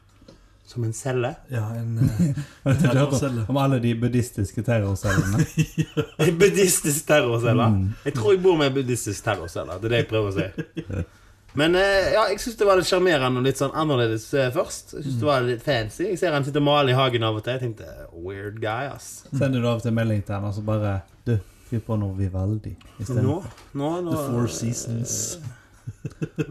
[0.70, 1.32] Som en celle.
[1.50, 1.96] Ja, en
[2.64, 3.40] hørt terrorcelle.
[3.42, 5.42] om, om alle de buddhistiske terrorcellene?
[6.26, 7.66] En buddhistisk terrorcelle.
[7.74, 7.88] Mm.
[8.04, 9.80] Jeg tror jeg bor med en buddhistisk terrorcelle.
[9.82, 11.02] Det er det jeg prøver å si.
[11.58, 14.92] Men eh, ja, jeg syns det var litt sjarmerende og litt sånn annerledes eh, først.
[14.94, 16.04] Jeg synes det var litt fancy.
[16.12, 17.56] Jeg ser han sitter og maler i hagen av og til.
[17.56, 19.24] Jeg tenkte weird guy, ass.
[19.32, 21.34] Sender du av og til melding til han, og så bare Du,
[21.66, 23.26] fyr på noe Vivaldi isteden.
[23.26, 23.40] Nå,
[23.74, 25.16] nå, nå The Four Seasons.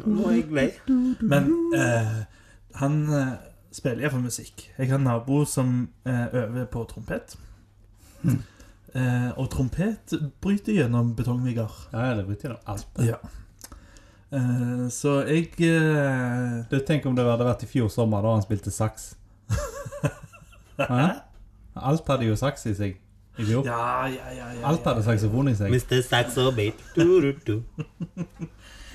[0.04, 0.68] Nå er jeg lei.
[1.24, 1.48] Men
[1.80, 2.18] eh,
[2.84, 3.00] han
[3.72, 4.64] eh, jeg for musikk.
[4.78, 7.38] Jeg har en nabo som eh, øver på trompet.
[8.96, 11.76] Eh, og trompet bryter gjennom betongvigger.
[11.94, 12.88] Ja, ja, det bryter gjennom alt.
[13.06, 13.20] Ja.
[14.32, 18.46] Eh, så jeg eh, Du, Tenk om det hadde vært i fjor sommer da han
[18.46, 19.14] spilte saks.
[21.80, 22.98] Alt hadde jo saks i seg
[23.40, 23.64] i fjor.
[23.68, 24.52] Ja, ja, ja.
[24.58, 25.72] ja, Alt hadde saksofon i seg.
[25.72, 26.02] Mr.
[26.06, 26.82] Saxo Beat.
[26.96, 27.56] Du, du, du.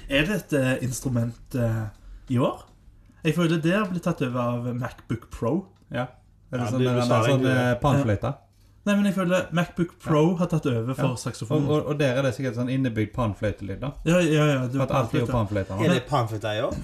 [0.09, 1.85] Er det et eh, instrument eh,
[2.35, 2.66] i år?
[3.25, 5.55] Jeg føler det har blitt tatt over av Macbook Pro.
[5.91, 6.07] Ja.
[6.53, 8.35] Eller Ja, sånn, det sånn egentlig, eh, panfløyte?
[8.85, 11.11] Nei, men jeg føler Macbook Pro har tatt over for Ja.
[11.12, 11.64] Og, saksofon.
[11.68, 13.93] og, og der er det sikkert sånn innebygd panfløytelyd, da.
[14.05, 14.66] Ja, ja, ja.
[14.66, 16.77] Du, For at alt er jo panfløyte Er det panfløyte i år?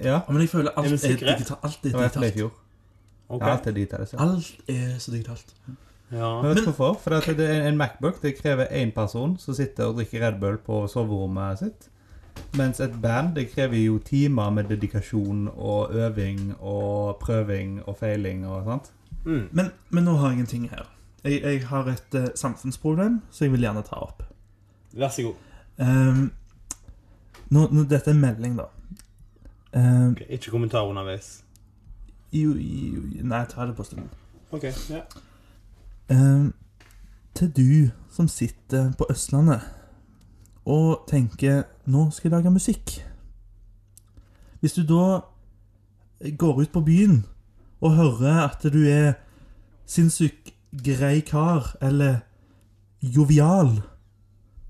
[0.00, 1.64] Ja, Ja, men jeg føler alt Er er, digitalt.
[1.64, 2.52] Alt er det digitalt.
[3.28, 3.48] Okay.
[3.48, 4.14] Ja, alt er digitalt.
[4.18, 5.54] Alt er så digitalt.
[6.12, 6.42] Ja.
[6.42, 6.98] Men vet du hvorfor?
[7.00, 10.58] For det er en Macbook det krever én person som sitter og drikker Red Bull
[10.58, 11.88] på soverommet sitt.
[12.54, 18.46] Mens et band det krever jo timer med dedikasjon og øving og prøving og feiling
[18.46, 18.92] og sånt.
[19.24, 19.48] Mm.
[19.52, 20.90] Men, men nå har jeg en ting her.
[21.24, 24.22] Jeg, jeg har et uh, samfunnsproblem som jeg vil gjerne ta opp.
[24.92, 25.34] Vær så god.
[25.78, 26.32] Um,
[27.50, 28.68] nå, nå, dette er en melding, da.
[29.74, 31.44] Um, okay, Ikke kommentar underveis.
[32.32, 34.10] jo, jo, nei, ta det på stunden.
[34.50, 35.00] Ok, ja.
[36.10, 36.52] Um,
[37.34, 39.60] til du som sitter på Østlandet
[40.64, 43.04] og tenker 'nå skal jeg lage musikk'.
[44.60, 45.20] Hvis du da
[46.38, 47.24] går ut på byen
[47.80, 49.12] og hører at du er
[49.86, 50.54] sinnssykt
[50.84, 52.16] grei kar eller
[53.02, 53.82] jovial,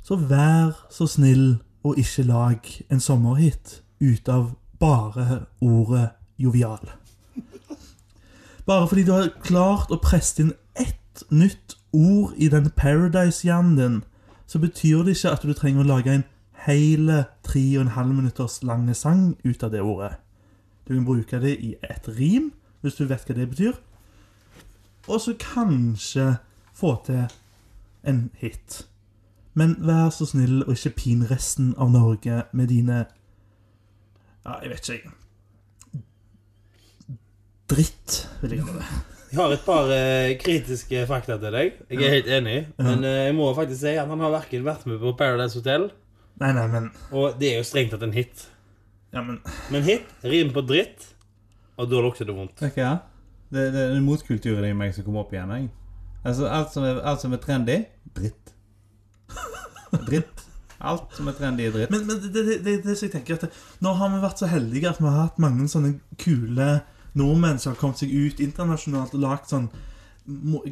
[0.03, 2.59] så vær så snill og ikke lag
[2.91, 4.51] en sommerhit ut av
[4.81, 6.09] bare ordet
[6.39, 6.91] jovial.
[8.67, 13.99] Bare fordi du har klart å presse inn ett nytt ord i den Paradise-hjernen din,
[14.47, 16.25] så betyr det ikke at du trenger å lage en
[16.67, 20.15] hele tre og en halv minutters lange sang ut av det ordet.
[20.89, 23.79] Du kan bruke det i et rim, hvis du vet hva det betyr.
[25.09, 26.37] Og så kanskje
[26.75, 27.27] få til
[28.05, 28.85] en hit.
[29.55, 33.05] Men vær så snill og ikke pin resten av Norge med dine
[34.45, 35.13] Ja, jeg vet ikke,
[35.95, 36.03] jeg.
[37.71, 38.89] Dritt, vil jeg kalle det.
[39.31, 41.79] Jeg har et par eh, kritiske fakta til deg.
[41.91, 42.59] Jeg er helt enig.
[42.77, 45.89] Men eh, jeg må faktisk si at han har verken vært med på Paradise Hotel,
[46.43, 48.49] Nei, nei, men og det er jo strengt tatt en hit.
[49.15, 49.39] Ja, men
[49.71, 51.15] Men hit rimer på dritt,
[51.79, 52.63] og da lukter det vondt.
[52.63, 52.95] Vet du hva?
[53.55, 55.53] Det, det er motkulturen i meg som kommer opp igjen.
[55.55, 55.69] Jeg.
[56.25, 57.77] Altså, alt som, er, alt som er trendy
[58.17, 58.55] dritt.
[60.09, 60.43] Dritt.
[60.85, 61.93] Alt som er trendy, er dritt.
[61.93, 63.51] Men, men det, det, det, det som jeg tenker at det,
[63.85, 66.69] Nå har vi vært så heldige at vi har hatt mange sånne kule
[67.15, 69.69] nordmenn som har kommet seg ut internasjonalt og lagd sånn
[70.27, 70.65] mo,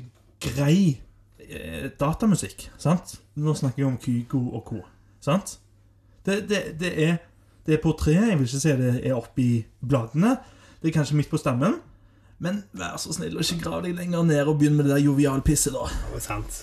[0.42, 0.98] grei
[1.38, 2.66] eh, datamusikk.
[2.82, 3.14] Sant?
[3.38, 4.82] Nå snakker jeg om Kygo og co.
[5.22, 5.56] Sant?
[6.26, 7.16] Det, det, det, er,
[7.66, 8.14] det er på tre.
[8.18, 9.48] Jeg vil ikke si det er oppi
[9.82, 10.36] bladene.
[10.82, 11.78] Det er kanskje midt på stammen.
[12.42, 15.04] Men vær så snill og ikke grav deg lenger ned og begynn med det der
[15.04, 15.84] jovialpisset, da.
[16.10, 16.56] Det er sant.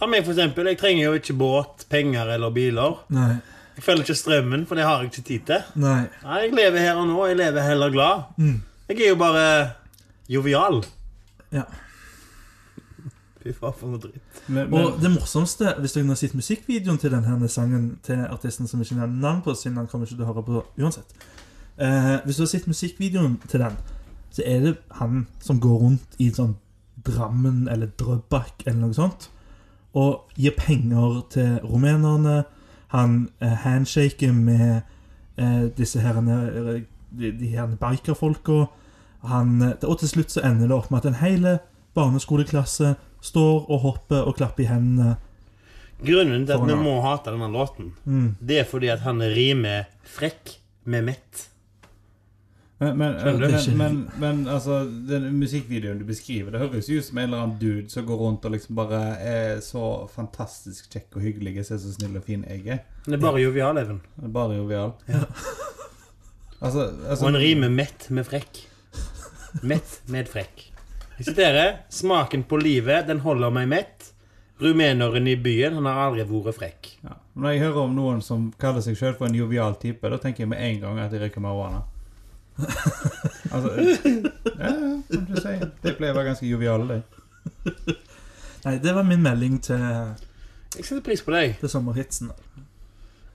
[0.00, 0.70] Ta meg for eksempel.
[0.72, 3.02] Jeg trenger jo ikke båt, penger eller biler.
[3.12, 3.34] Nei.
[3.76, 5.68] Jeg følger ikke strømmen, for det har jeg ikke tid til.
[5.80, 5.98] Nei.
[6.24, 7.18] Nei, Jeg lever her og nå.
[7.28, 8.24] Jeg lever heller glad.
[8.40, 8.56] Mm.
[8.88, 9.44] Jeg er jo bare
[10.28, 10.80] jovial.
[11.52, 11.66] Ja.
[13.40, 14.40] Fy faen, for noe dritt.
[14.48, 18.68] Men, men, Og det morsomste, hvis dere har sett musikkvideoen til denne sangen til artisten
[18.68, 21.14] som ikke nevner navn på, siden han kommer ikke til å høre på uansett
[21.80, 23.78] eh, Hvis du har sett musikkvideoen til den,
[24.30, 26.58] så er det han som går rundt i sånn
[27.00, 29.30] Drammen eller Drøbak eller noe sånt,
[29.96, 32.42] og gir penger til rumenerne.
[32.92, 34.82] Han eh, handshaker med
[35.40, 38.66] eh, disse herrene eh, de, de her bikerfolka.
[39.32, 41.48] Han, eh, og til slutt så ender det opp med at en hel
[41.96, 45.16] barneskoleklasse står og hopper og klapper i hendene.
[46.00, 48.36] Grunnen til at vi må hate denne låten, Mm.
[48.40, 50.54] det er fordi at han rimer frekk
[50.84, 51.46] med mett.
[52.80, 53.72] men, men, Skjønner du?
[53.76, 57.42] men, men, men altså, den musikkvideoen du beskriver, det høres jo ut som en eller
[57.42, 61.66] annen dude som går rundt og liksom bare er så fantastisk kjekk og hyggelig, jeg
[61.68, 62.80] ser så snill og fin jeg er.
[63.04, 64.00] Det er bare jovial, Even.
[64.16, 64.94] Det er Bare jovial.
[66.60, 68.62] altså, altså Og han rimer mett med frekk.
[69.62, 70.69] Mett med frekk.
[71.20, 74.06] Jeg siterer Smaken på livet, den holder meg mett.
[74.60, 76.88] Rumeneren i byen, han har aldri vært frekk.
[77.04, 77.14] Ja.
[77.36, 80.46] Når jeg hører om noen som kaller seg sjøl for en jovial type, da tenker
[80.46, 81.82] jeg med en gang at de røyker marihuana.
[83.52, 85.68] altså Ja, ja, som du sier.
[85.84, 87.94] Det pleier å være ganske joviale, de.
[88.64, 89.84] Nei, det var min melding til,
[90.76, 91.56] Jeg setter pris på deg.
[91.60, 92.32] til sommerhitsen.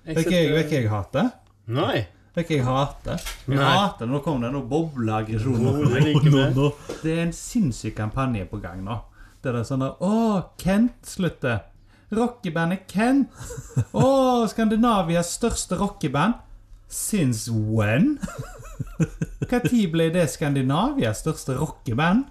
[0.06, 1.32] Vet ikke jeg, vet ikke jeg hater?
[1.70, 2.08] Nei.
[2.36, 3.22] Vet ikke jeg hater?
[3.48, 3.68] Jeg Nei.
[3.80, 5.62] hater Nå kom det noe bobleaggresjon.
[5.64, 6.98] No, no, det.
[7.00, 8.98] Det er en sinnssyk kampanje på gang nå.
[9.40, 11.64] Det er sånn der Å, Kent slutter.
[12.16, 13.32] Rockebandet Kent.
[13.96, 16.42] Å, Skandinavias største rockeband.
[16.92, 18.18] Since when?
[19.50, 22.28] Når ble det Skandinavias største rockeband?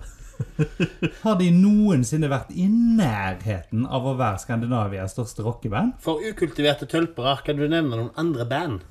[1.22, 5.96] Har de noensinne vært i nærheten av å være Skandinavias største rockeband?
[6.05, 8.84] For ukultiverte tølpere, kan du nevne noen andre band?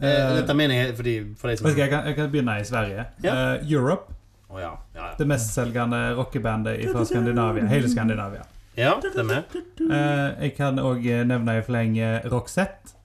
[0.00, 2.64] Eh, Eh, dette mener jeg fordi, for deg som jeg kan, jeg kan begynne i
[2.64, 3.06] Sverige.
[3.22, 3.34] Ja.
[3.56, 4.12] Eh, Europe.
[4.50, 4.70] Oh, ja.
[4.96, 7.66] Ja, Det mestselgende rockebandet fra Skandinavia.
[7.70, 8.42] Hele Skandinavia.
[8.76, 8.94] ja.
[9.12, 9.44] stemmer.
[9.54, 12.96] Eh, jeg kan òg nevne i fleng eh, Roxette.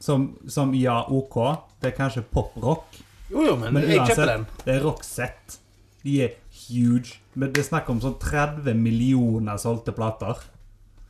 [0.00, 1.36] Som, som ja, OK.
[1.80, 2.86] Det er kanskje poprock,
[3.30, 4.46] Jo, jo, men, men jeg kjøper uansett, den.
[4.64, 5.58] det er Roxette.
[6.02, 6.30] De er
[6.70, 7.18] huge.
[7.34, 10.40] Men det er snakk om sånn 30 millioner solgte plater.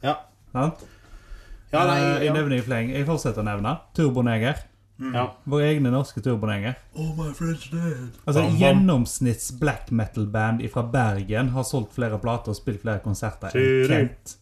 [0.02, 0.16] Ja.
[0.52, 0.82] Sant?
[1.72, 2.18] Ja, nei, ja.
[2.26, 2.90] jeg nevner i fleng.
[2.92, 3.76] Jeg fortsetter å nevne.
[3.94, 4.58] Turboneger.
[5.01, 5.24] Ja.
[5.44, 6.76] Vår egne norske turboneger.
[6.94, 8.18] Oh, my friend's dead.
[8.24, 8.44] Altså.
[8.61, 14.36] Gjennomsnitts black metal-band fra Bergen har solgt flere plater og spilt flere konserter enn Kent.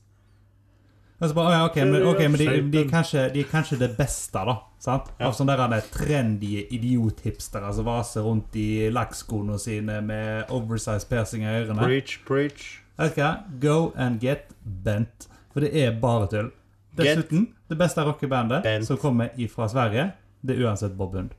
[1.19, 3.89] Altså bare, ja, ok, men, okay, men de, de, er kanskje, de er kanskje det
[3.99, 4.55] beste, da.
[4.79, 5.09] Sant?
[5.19, 5.27] Ja.
[5.27, 11.51] Av sånne der trendy idiothipstere som vaser rundt i lakkskoene sine med oversized piercing i
[11.51, 11.83] ørene.
[11.83, 12.69] Preach, preach.
[13.01, 13.33] Vet du hva?
[13.63, 15.27] Go and get bent.
[15.51, 16.53] For det er bare tull.
[16.95, 20.09] Get Dessuten, det beste rockebandet som kommer ifra Sverige,
[20.49, 21.35] det er uansett Bob Hund.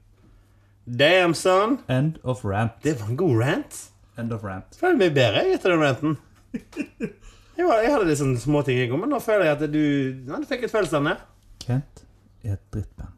[0.90, 1.80] Damn, son.
[1.90, 2.78] End of rant.
[2.86, 3.80] Det var en god rant.
[4.18, 4.78] End of rant.
[4.80, 6.18] Føler meg bedre etter den ranten.
[7.60, 9.82] Jeg, var, jeg hadde litt sånne småting, i går, men nå føler jeg at du
[9.84, 11.18] ja, Du fikk et følelsene.
[11.60, 12.06] Kent
[12.40, 13.18] er et drittband.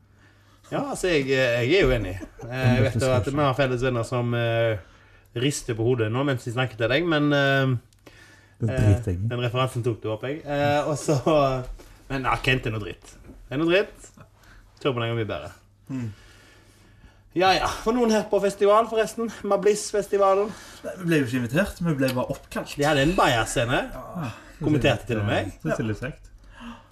[0.71, 2.15] Ja, altså, jeg, jeg er jo enig.
[2.47, 4.81] Eh, Jeg vet jo at vi har felles venner som uh,
[5.37, 7.75] rister på hodet nå mens de snakker til deg, men uh,
[8.65, 9.19] eh, jeg.
[9.29, 10.41] Den referansen tok du opp, jeg.
[10.41, 11.19] Eh, og så
[12.09, 13.13] Men ja, Kent er noe dritt.
[13.29, 14.09] Det er noe dritt.
[14.81, 15.53] Turboen er mye bedre.
[17.37, 17.69] Ja ja.
[17.83, 19.31] For noen her på festival, forresten.
[19.47, 20.49] Mabliss-festivalen.
[20.83, 22.75] Vi ble jo ikke invitert, vi ble bare oppkalt.
[22.75, 23.85] De hadde en bajascene.
[23.93, 24.33] Ja.
[24.61, 25.53] Kommenterte til og med jeg.
[25.63, 26.27] Det er litt kjekt.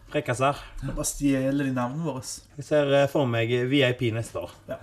[0.10, 0.62] Frekkaser.
[0.88, 2.24] Bare stjeler de navnene våre.
[2.58, 4.56] Jeg ser eh, for meg VIP neste år.
[4.72, 4.80] Ja.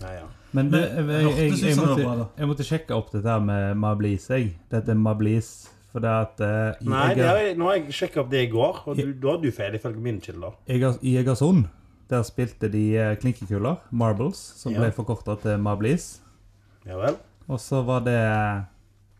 [0.00, 0.24] Ja, ja.
[0.54, 3.12] Men det, jeg, Men, jeg, hørtes jeg, jeg, det var måtte, jeg måtte sjekke opp
[3.14, 4.50] dette her med Mablis, jeg.
[4.72, 5.52] Dette er Mablis.
[5.94, 8.98] For det at eh, Nei, det nå har jeg sjekka opp det i går, og
[8.98, 10.56] du, da har du feil, ifølge mine kilder.
[10.66, 11.68] Jeg i Egersund
[12.10, 14.80] der spilte de eh, klinkekuler, Marbles, som Ja.
[14.84, 16.20] ble forkorta til Mablis.
[16.86, 17.16] Ja vel?
[17.48, 18.18] Og så var det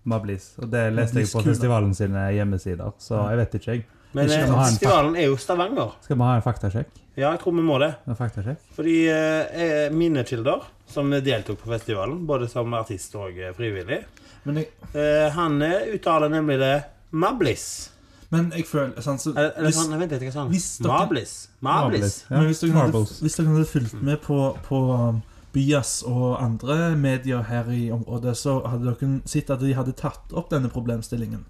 [0.04, 0.50] Mablis.
[0.60, 3.84] Og det leste jeg på festivalen sine hjemmesider, så jeg vet ikke, jeg.
[4.14, 5.94] Men eh, festivalen er jo Stavanger.
[6.04, 6.90] Skal vi ha en faktasjekk?
[7.16, 7.92] Ja, jeg tror vi må det.
[8.10, 8.60] En faktasjekk?
[8.76, 14.04] Fordi eh, eh, mine kilder, som deltok på festivalen, både som artist og frivillig,
[14.44, 16.74] Men jeg, eh, han uttaler nemlig det
[17.16, 17.90] Mablis.
[18.34, 20.50] Men jeg føler sånn, så, Eller, eller hvis, sånn, vent litt, hva sa han?
[20.52, 21.34] hvis dere- Mablis.
[21.64, 22.18] Mablis.
[22.28, 22.36] Ja.
[22.40, 23.14] men hvis dere, hadde, Marbles.
[23.24, 25.22] hvis dere hadde fulgt med på, på um,
[25.54, 30.32] Byas og andre medier her i området, så hadde dere sett at de hadde tatt
[30.34, 31.44] opp denne problemstillingen.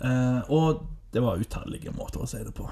[0.00, 2.68] Eh, og det var utallige måter å si det på.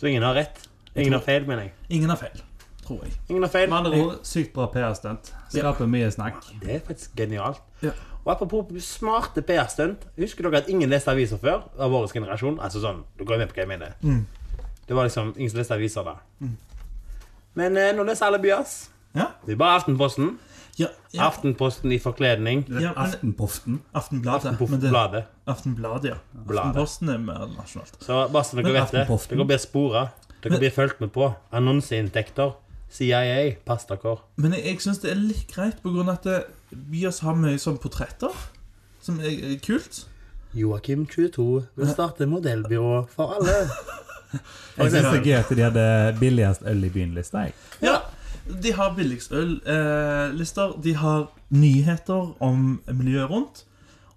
[0.00, 0.64] Så ingen har rett.
[0.96, 1.72] Ingen har feil, mener jeg.
[2.00, 2.40] Ingen har feil,
[2.82, 3.12] tror jeg.
[3.30, 3.68] Ingen har feil.
[3.70, 5.30] Med andre ord, sykt bra PR-stunt.
[5.52, 6.42] Skaper mye snakk.
[6.62, 7.60] Det er faktisk genialt.
[7.84, 7.92] Ja.
[8.24, 10.04] Og apropos smarte PR-stunt.
[10.20, 11.62] Husker dere at ingen leste aviser før?
[11.78, 12.58] Av vår generasjon?
[12.60, 13.96] Altså sånn, Du går med på hva jeg mener.
[14.02, 14.26] Mm.
[14.86, 16.18] Det var liksom ingen som leste aviser da.
[17.54, 18.90] Men eh, nå leser alle Byas.
[19.16, 19.32] Ja.
[19.46, 20.38] Det er bare Aftenposten.
[20.78, 22.64] Ja, ja, Aftenposten i forkledning.
[22.68, 23.80] ja men, Aftenpoften.
[23.92, 24.60] Aftenbladet.
[24.60, 26.16] Men det, Aftenbladet, ja.
[26.32, 26.70] Bladet.
[26.70, 27.96] Aftenposten er mer nasjonalt.
[28.00, 30.08] Så bare så dere Men vet det, dere blir spora.
[30.42, 31.32] Dere blir fulgt med på.
[31.52, 32.54] Annonseinntekter.
[32.90, 34.16] CIA, pass dere.
[34.36, 36.26] Men jeg, jeg syns det er litt greit, på grunn av at
[36.70, 38.34] vi Bias har mye sånn portretter,
[39.02, 40.04] som er, er kult.
[40.58, 41.44] Joakim 22
[41.78, 43.56] vil starte modellbyrå for alle.
[44.30, 45.84] Jeg syns det er gøy at de hadde
[46.20, 47.40] billigst øl i byen-lista.
[47.48, 47.54] jeg.
[47.82, 47.96] Ja,
[48.62, 50.74] De har billigst øl-lister.
[50.82, 53.64] de har nyheter om miljøet rundt.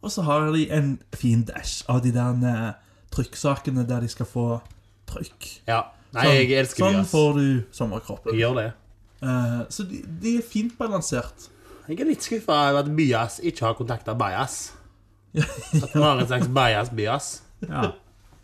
[0.02, 2.74] Og så har de en fin dash av de der eh,
[3.12, 4.48] trykksakene der de skal få
[5.08, 5.50] trykk.
[5.68, 5.82] Ja.
[6.14, 7.11] Nei, jeg elsker sånn Bias.
[7.11, 8.36] får du sommerkroppen.
[8.36, 8.68] Jeg gjør det.
[9.24, 11.49] Eh, så de, de er fint balansert.
[11.88, 14.61] Jeg er litt skuffa over at Bias ikke har kontakta Bajas.
[15.34, 17.28] At vi har en slags Bajas-Bias.
[17.66, 17.88] Ja.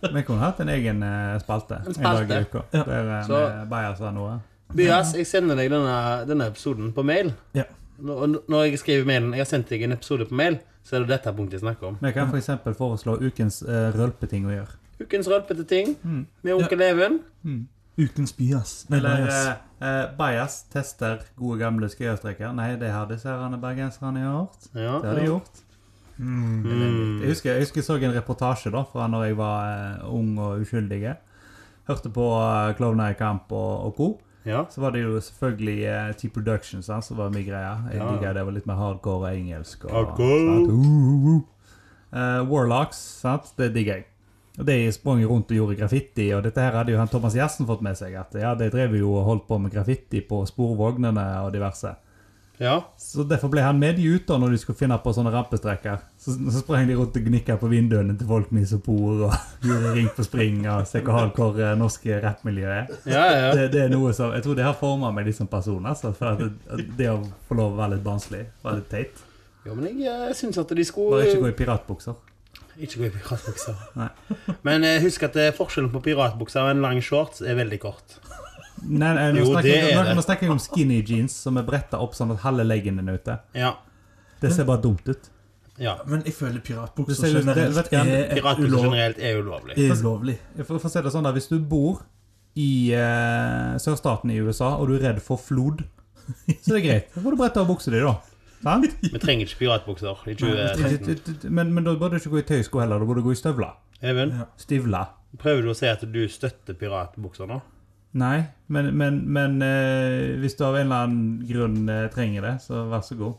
[0.02, 2.26] Vi kunne hatt en egen eh, spalte en, spalte.
[2.26, 2.64] dag i uka.
[2.74, 2.84] Ja.
[2.88, 4.40] Der eh, Så- vi Bayer noe.
[4.74, 7.32] Bias, jeg sender deg denne, denne episoden på mail.
[7.58, 7.66] Ja.
[8.00, 11.04] Når, når jeg skriver mailen Jeg har sendt deg en episode på mail, så er
[11.04, 11.98] det dette punktet jeg snakker om.
[12.02, 12.52] Vi kan f.eks.
[12.78, 14.78] foreslå ukens uh, rølpeting å gjøre.
[15.00, 16.26] Ukens rølpete ting Mm.
[16.44, 17.20] med onkel Even.
[18.00, 18.86] Ukens bias.
[18.90, 19.48] Nei, Eller bias.
[19.82, 22.54] Eh, bias tester gode gamle skøyestreker.
[22.56, 23.28] Nei, det har disse
[23.62, 24.70] bergenserne gjort.
[24.76, 25.62] Ja, Det har de gjort.
[26.20, 27.20] Mm.
[27.22, 29.68] Jeg husker jeg husker jeg så en reportasje da fra når jeg var
[30.00, 31.16] eh, ung og uskyldig.
[31.88, 34.10] Hørte på eh, Klovner i kamp og, og co.
[34.46, 34.66] ja.
[34.70, 37.78] Så var det jo selvfølgelig eh, T-Production som var min greie.
[37.94, 38.12] Jeg Ja.
[38.12, 39.86] digga det var litt mer hardcore engelsk.
[39.86, 40.68] Og, Hardcore.
[40.68, 41.42] uh, uh, uh.
[42.12, 44.06] Eh, Warlocks, sant, det digger jeg.
[44.60, 47.68] Og De sprang rundt og gjorde graffiti, og dette her hadde jo han Thomas Gjersen
[47.70, 48.18] fått med seg.
[48.20, 51.94] At ja, de drev jo og holdt på med graffiti på sporvognene og diverse.
[52.60, 52.74] ja.
[53.00, 56.02] Så derfor ble han med de ut da når de skulle finne på sånne rampestreker.
[56.20, 59.94] Så, så sprang de rundt og gnikka på vinduene til folk med isopor og gjorde
[59.96, 62.92] ring på spring og se hvor hardcore eh, norske rappmiljø er.
[63.08, 63.54] ja, ja.
[63.56, 65.88] Det, det er noe som, Jeg tror det har forma meg litt som person.
[65.88, 69.24] Altså, for at det, det å få lov å være litt barnslig var litt teit.
[69.64, 72.20] Ja, men jeg jeg syns at de Bare ikke gå i piratbukser.
[72.80, 73.76] Ikke gå i piratbukser.
[74.00, 74.10] Nei.
[74.64, 78.16] Men eh, husk at eh, forskjellen på piratbukser og en lang shorts er veldig kort.
[78.88, 80.14] Nei, nei, nå, Jo, snakker, det jeg- er det.
[80.16, 83.18] nå snakker jeg om skinny jeans som er bretta opp sånn at halve leggen er
[83.20, 83.36] ute.
[83.54, 83.74] Ja.
[84.40, 85.28] Det ser bare dumt ut.
[85.78, 85.98] ja.
[86.08, 88.06] Men jeg føler Det piratbukser ser ut- det- generelt du hva?
[88.06, 89.76] er, er, Piratbukser ulov, generelt er ulovlig.
[89.78, 90.38] er ulovlig.
[90.64, 92.02] For, for å si det sånn da, Hvis du bor
[92.56, 95.84] i eh, sørstaten i USA og du er redd for flod,
[96.64, 97.12] så er det greit.
[97.16, 98.16] Da får du brette av buksa di, da.
[98.64, 98.86] Sant?
[99.02, 101.52] Vi trenger ikke piratbukser i 2013.
[101.54, 103.00] Men, men da burde du ikke gå i tøysko heller.
[103.00, 103.78] Da burde du gå i støvler.
[104.02, 104.48] Even, Ja.
[104.58, 105.06] Stivler.
[105.40, 107.60] prøver du å si at du støtter piratbukser nå?
[108.20, 112.54] Nei, men, men, men eh, hvis du av en eller annen grunn eh, trenger det,
[112.64, 113.36] så vær så god.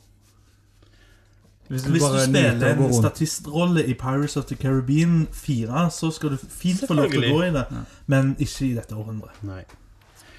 [1.71, 6.11] Hvis Hvis du bare nyter spiller en statistrolle i Pirates of the Caribbean 4, så
[6.15, 7.65] skal du fint få lov til å gå i det,
[8.11, 9.37] men ikke i dette århundret.
[9.47, 9.61] Nei.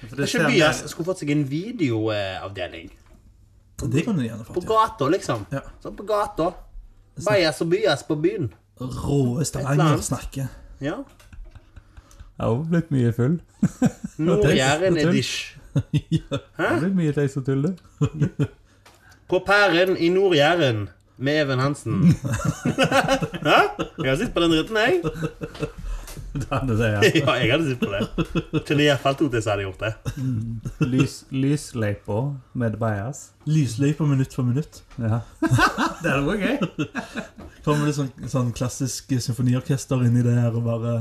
[0.02, 2.90] For det Kanskje Bias skulle fått seg en videoavdeling?
[3.90, 4.68] Det kan du gjerne På få til.
[4.68, 5.46] gata, liksom.
[5.52, 5.60] Ja.
[5.82, 6.50] Sånn på gata.
[7.24, 8.52] Bajas og byas på byen.
[8.80, 10.48] Råe Stavanger snakker.
[10.80, 10.96] Ja.
[12.38, 13.36] Jeg har blitt mye full.
[14.18, 15.10] Nord-Jæren det ja.
[15.10, 15.56] edish.
[15.92, 16.22] Jeg
[16.58, 18.46] har blitt mye teis og tull, du.
[19.30, 20.88] På pæren i Nord-Jæren
[21.22, 22.02] med Even Hansen.
[22.02, 23.60] Hæ?
[24.02, 25.02] Jeg har sittet på den dritten, jeg.
[26.40, 27.00] Det hadde det, ja.
[27.02, 28.62] Ja, jeg hadde sett på det.
[28.64, 29.92] Til i hvert fall to til som hadde gjort det.
[30.88, 32.20] Lys, lysløypa
[32.56, 33.20] med bias.
[33.44, 34.80] Lysløypa minutt for minutt.
[34.96, 35.20] Ja.
[36.02, 36.56] det hadde vært gøy.
[37.66, 40.94] Kommer det sånn, sånn klassisk symfoniorkester inni der og bare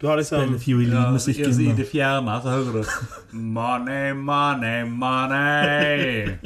[0.00, 1.50] Du har liksom spiller Ja.
[1.66, 6.38] I det fjerne så hører du Money, money, money.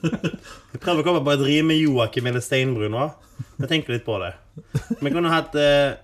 [0.00, 3.06] Jeg prøver å komme på et rim med Joakim eller Steinbrun nå.
[3.60, 4.32] Jeg tenker litt på det.
[5.00, 5.96] Vi kunne hatt eh,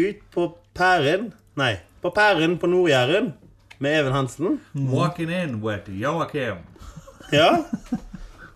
[0.00, 0.46] Ut på
[0.76, 1.30] pæren
[1.60, 3.32] Nei, på pæren på Nord-Jæren
[3.80, 4.60] med Even Hansen.
[4.74, 6.56] Walking in with Joakim.
[7.32, 7.48] Ja.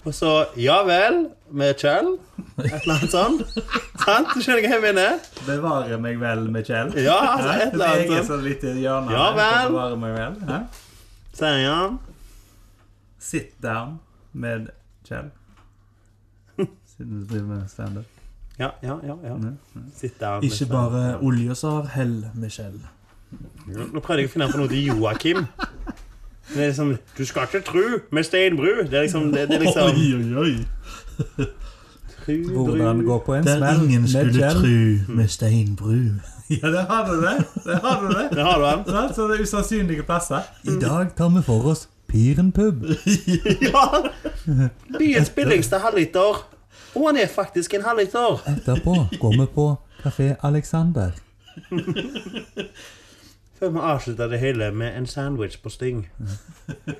[0.04, 0.30] Og så
[0.60, 2.10] Ja vel med Kjell.
[2.58, 3.42] Et eller annet sånt.
[4.04, 4.28] Sant?
[4.34, 5.20] Du skjønner hva jeg mener?
[5.46, 6.92] Bevare meg vel med Kjell.
[7.00, 8.28] Ja, altså, et eller Jeg er annet sånt.
[8.28, 9.14] så litt i hjørnet.
[9.16, 9.70] Ja vel.
[9.72, 10.36] Bevare meg vel.
[10.50, 10.58] Ja.
[11.34, 11.98] Sier han.
[13.18, 13.96] Sit down
[14.32, 14.68] med
[15.08, 15.30] Kjell.
[16.94, 18.10] Siden du driver med standup.
[18.58, 19.16] Ja, ja, ja.
[19.24, 19.34] ja.
[19.34, 19.56] Mm.
[19.96, 20.40] Sitt der.
[20.42, 22.78] Ikke bare olje som har hell med skjell.
[23.66, 25.46] Nå prøvde jeg å finne på noe til Joakim.
[26.52, 27.82] Det er liksom Du skal ikke tru
[28.12, 28.84] med steinbru.
[28.90, 31.48] Det er liksom Det, det er liksom Oi, oi, oi.
[32.26, 35.98] Hvordan går gå på en Der smell ingen skulle tru med steinbru.
[36.50, 37.46] Ja, der har du det.
[37.64, 38.28] Der har du det.
[38.36, 39.14] Der har du den.
[39.14, 40.40] Så det er usannsynlige plasser.
[40.64, 42.84] I dag tar vi for oss Piren pub.
[43.62, 43.84] Ja!
[44.98, 46.53] Byens billigste halvliter.
[46.94, 48.40] Og han er faktisk en halvliter.
[48.50, 49.66] Etterpå går vi på
[50.04, 51.10] Kafé Alexander.
[53.58, 56.04] Før vi avslutter det hele med en sandwich på Sting.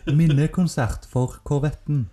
[0.07, 2.07] Minnekonsert for Korvetten.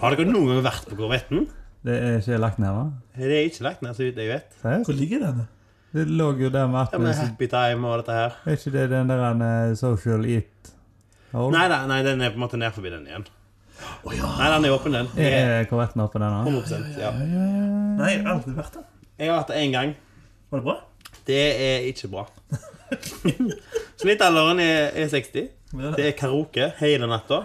[0.00, 1.46] Har dere noen gang vært på Korvetten?
[1.86, 2.88] Det er ikke lagt ned, da?
[3.18, 4.58] Det er ikke lagt ned, så vidt jeg vet.
[4.62, 4.90] Seriøst?
[4.90, 5.46] Hvor ligger den?
[5.94, 8.34] Det lå jo der med Ja, med Happy Time og dette her.
[8.44, 10.72] Er ikke det den der eh, social eat?
[11.32, 13.24] Nei, nei, nei, den er på en måte ned forbi den igjen.
[14.04, 14.28] Å ja.
[14.38, 15.08] Nei, den er åpen, den.
[15.22, 16.48] Er Korvetten åpen, den òg?
[16.50, 17.10] 100 ja.
[17.18, 18.86] Nei, jeg har aldri vært der.
[19.18, 19.94] Jeg har vært der én gang.
[20.50, 20.76] Var det bra?
[21.28, 22.24] Det er ikke bra.
[24.00, 25.48] Snittalderen er, er 60.
[25.98, 27.42] Det er karaoke hele natta.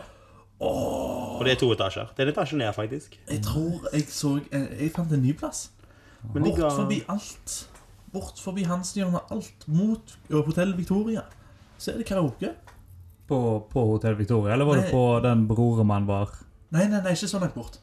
[0.63, 2.11] Og det er to etasjer.
[2.15, 3.17] Det er en etasje ned, faktisk.
[3.29, 5.65] Jeg tror jeg så Jeg, jeg fant en ny plass.
[6.23, 7.55] Men Bort ligger- forbi alt.
[8.13, 11.25] Bort forbi Hansenhjørnet alt mot Hotell Victoria.
[11.77, 12.53] Så er det karaoke.
[13.27, 13.37] På,
[13.71, 16.29] på Hotell Victoria, eller var det på den Broremann var?
[16.75, 17.77] Nei, nei, nei, ikke så langt bort.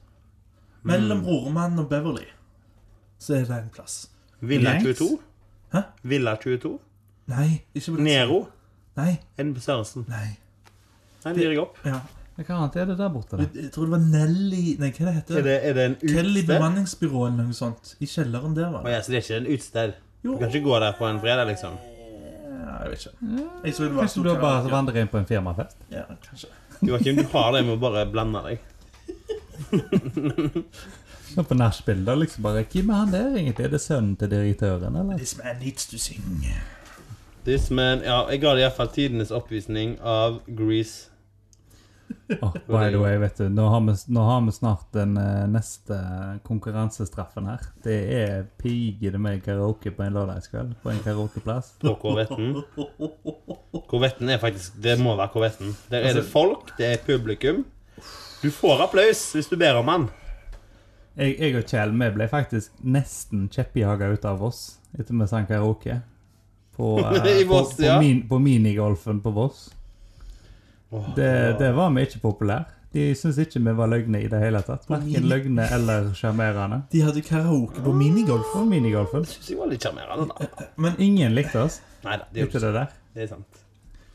[0.85, 2.27] Mellom Brormann og Beverly
[3.21, 3.97] så er det en plass.
[4.41, 5.09] Villa 22.
[5.75, 5.83] Hæ?
[6.09, 6.71] Villa 22.
[7.31, 8.39] Nei, ikke på Nero.
[8.97, 10.07] Nei, En på Sørensen.
[10.09, 10.31] nei.
[11.25, 11.77] Nei, det gir jeg opp.
[11.85, 11.99] Ja.
[12.41, 13.37] Hva annet er det der borte?
[13.37, 13.45] da?
[13.45, 15.97] Jeg, jeg tror det var Nelly Nei, hva det heter Er det, er det en
[16.01, 16.55] Kelly utested?
[16.55, 17.91] bemanningsbyrå eller noe sånt.
[18.01, 18.89] I kjelleren der, var det.
[18.89, 18.95] det.
[18.97, 19.93] ja, så det er ikke en utsted?
[20.25, 20.33] Jo.
[20.33, 21.77] Du kan ikke gå der på en fredag, liksom?
[22.61, 23.15] Ja, jeg vet ikke.
[23.65, 25.79] Jeg tror det var Kanskje du har bare vandrer inn på en firmafest?
[25.93, 26.51] Ja, kanskje.
[26.81, 28.67] Joakim, du har det med å bare blande deg.
[31.31, 33.67] Så på nachspiel, da liksom bare Hvem er han der egentlig?
[33.69, 35.19] Er det sønnen til direktøren, eller?
[35.21, 36.25] This man needs to sing.
[37.47, 41.10] This man Ja, jeg ga det iallfall tidenes oppvisning av Grease.
[42.43, 45.47] Åh, by the way, vet du, nå har vi, nå har vi snart den uh,
[45.51, 45.97] neste
[46.47, 47.65] konkurransestraffen her.
[47.85, 51.73] Det er pigede med karaoke på en lørdagskveld på en karaokeplass.
[51.83, 52.55] På Korvetten.
[53.91, 55.75] Korvetten er faktisk Det må være Korvetten.
[55.91, 57.65] Der er det folk, det er publikum.
[58.43, 60.07] Du får applaus hvis du ber om den.
[61.19, 64.63] Jeg, jeg og Kjell vi ble faktisk nesten kjeppjaga ut av Voss
[64.97, 66.01] etter vi sang karaoke.
[66.79, 69.69] På, uh, på, på, min, på minigolfen på Voss.
[70.91, 72.65] Det, det var vi ikke populære.
[72.91, 74.89] De syntes ikke vi var løgne i det hele tatt.
[74.91, 76.81] Verken løgne eller sjarmerende.
[76.91, 78.49] De hadde karaoke på minigolf.
[78.53, 79.25] På minigolfen.
[79.31, 80.67] synes jeg var litt sjarmerende, da.
[80.77, 81.79] Men Ingen likte oss.
[82.03, 82.97] Neida, de det er Likte det der.
[83.15, 83.61] Det er sant.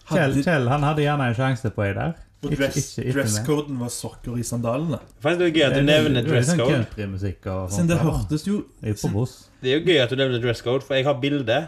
[0.09, 2.19] Kjell, Kjell han hadde gjerne en sjanse på ei der.
[2.43, 4.99] og dresscoden var sokker i sandalene.
[5.23, 7.55] Faktisk det er gøy at du nevner Det er sånn dresscode.
[7.55, 8.59] og Siden det hørtes jo.
[8.83, 11.63] Det er jo gøy at du nevner dresscode, for jeg har bilde.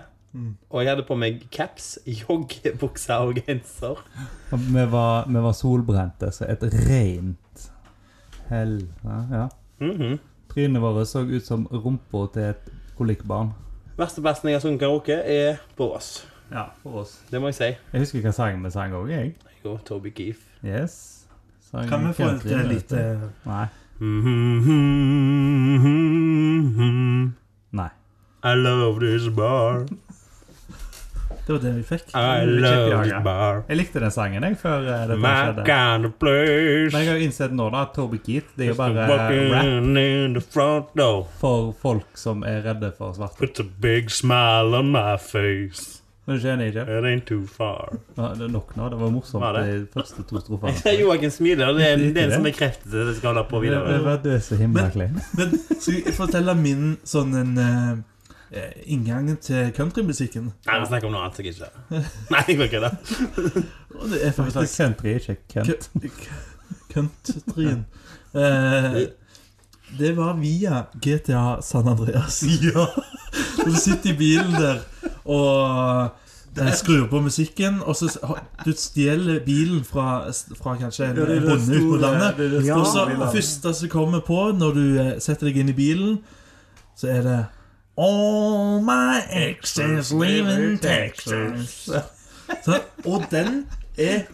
[0.70, 4.02] Og jeg hadde på meg caps, joggebukse og genser.
[4.52, 7.72] Og Vi var, vi var solbrente, så et rent
[8.50, 8.88] hell.
[9.04, 9.48] Ja, ja.
[9.80, 10.18] -hmm.
[10.54, 13.54] Trynet vårt så ut som rumpa til et kolikkbarn.
[13.98, 16.28] Verste plassen jeg har sunget karaoke, er på Ås.
[16.52, 17.22] Ja, på oss.
[17.32, 17.64] Det må jeg si.
[17.64, 19.34] Jeg husker hva sang vi sang òg, jeg.
[19.68, 20.38] Og Toby Keef.
[20.64, 21.28] Yes.
[21.60, 23.02] Sang Kan vi få et eh, lite
[23.46, 23.66] Nei.
[27.72, 27.90] Nei.
[28.44, 29.86] I love this bar.
[31.48, 32.10] Det var det vi fikk.
[32.14, 33.62] I love bar.
[33.70, 35.66] Jeg likte den sangen jeg før dette det My skjedde.
[35.70, 36.92] kind of place.
[36.92, 39.32] Men jeg har jo innsett nå da at Toby Keith det er jo bare rap
[39.32, 41.24] in the front door.
[41.40, 43.40] for folk som er redde for svarte.
[43.40, 46.02] Puts a big smile on my face.
[46.28, 46.84] Men du skjønner ikke?
[46.92, 47.94] It ain't too far.
[48.18, 48.90] Ja, det er nok nå.
[48.92, 49.62] Det var morsomt Var det?
[49.80, 50.96] de første to strofene.
[51.00, 51.72] Joakim smiler.
[51.78, 52.52] Det er, det er den som det?
[52.52, 54.04] sånn det skal holde på Det, det videre.
[54.04, 55.22] var det himla kleint.
[55.40, 57.96] Men skal jeg fortelle min sånn en eh,
[58.52, 60.52] eh, inngang til countrymusikken?
[60.68, 61.40] Nei, vi snakker om noe annet.
[61.40, 61.70] Jeg ikke.
[62.34, 62.92] Nei, jeg vil ikke det.
[63.98, 65.90] Og det er faktisk Country, ikke Kent.
[66.94, 67.86] Countryen.
[68.34, 69.00] Eh,
[70.00, 72.44] det var via GTA San Andreas.
[72.68, 72.88] Ja.
[73.66, 74.80] Du sitter i bilen der
[75.26, 76.10] og
[76.74, 78.08] skrur på musikken, og så
[78.66, 82.40] du stjeler bilen fra, fra kanskje en Ja, er bonde ute på landet.
[82.40, 86.18] er Og så første som kommer på når du eh, setter deg inn i bilen,
[86.98, 87.38] så er det
[87.98, 91.90] All my exes live in Texas.
[92.64, 93.66] Så, og den
[93.98, 94.28] er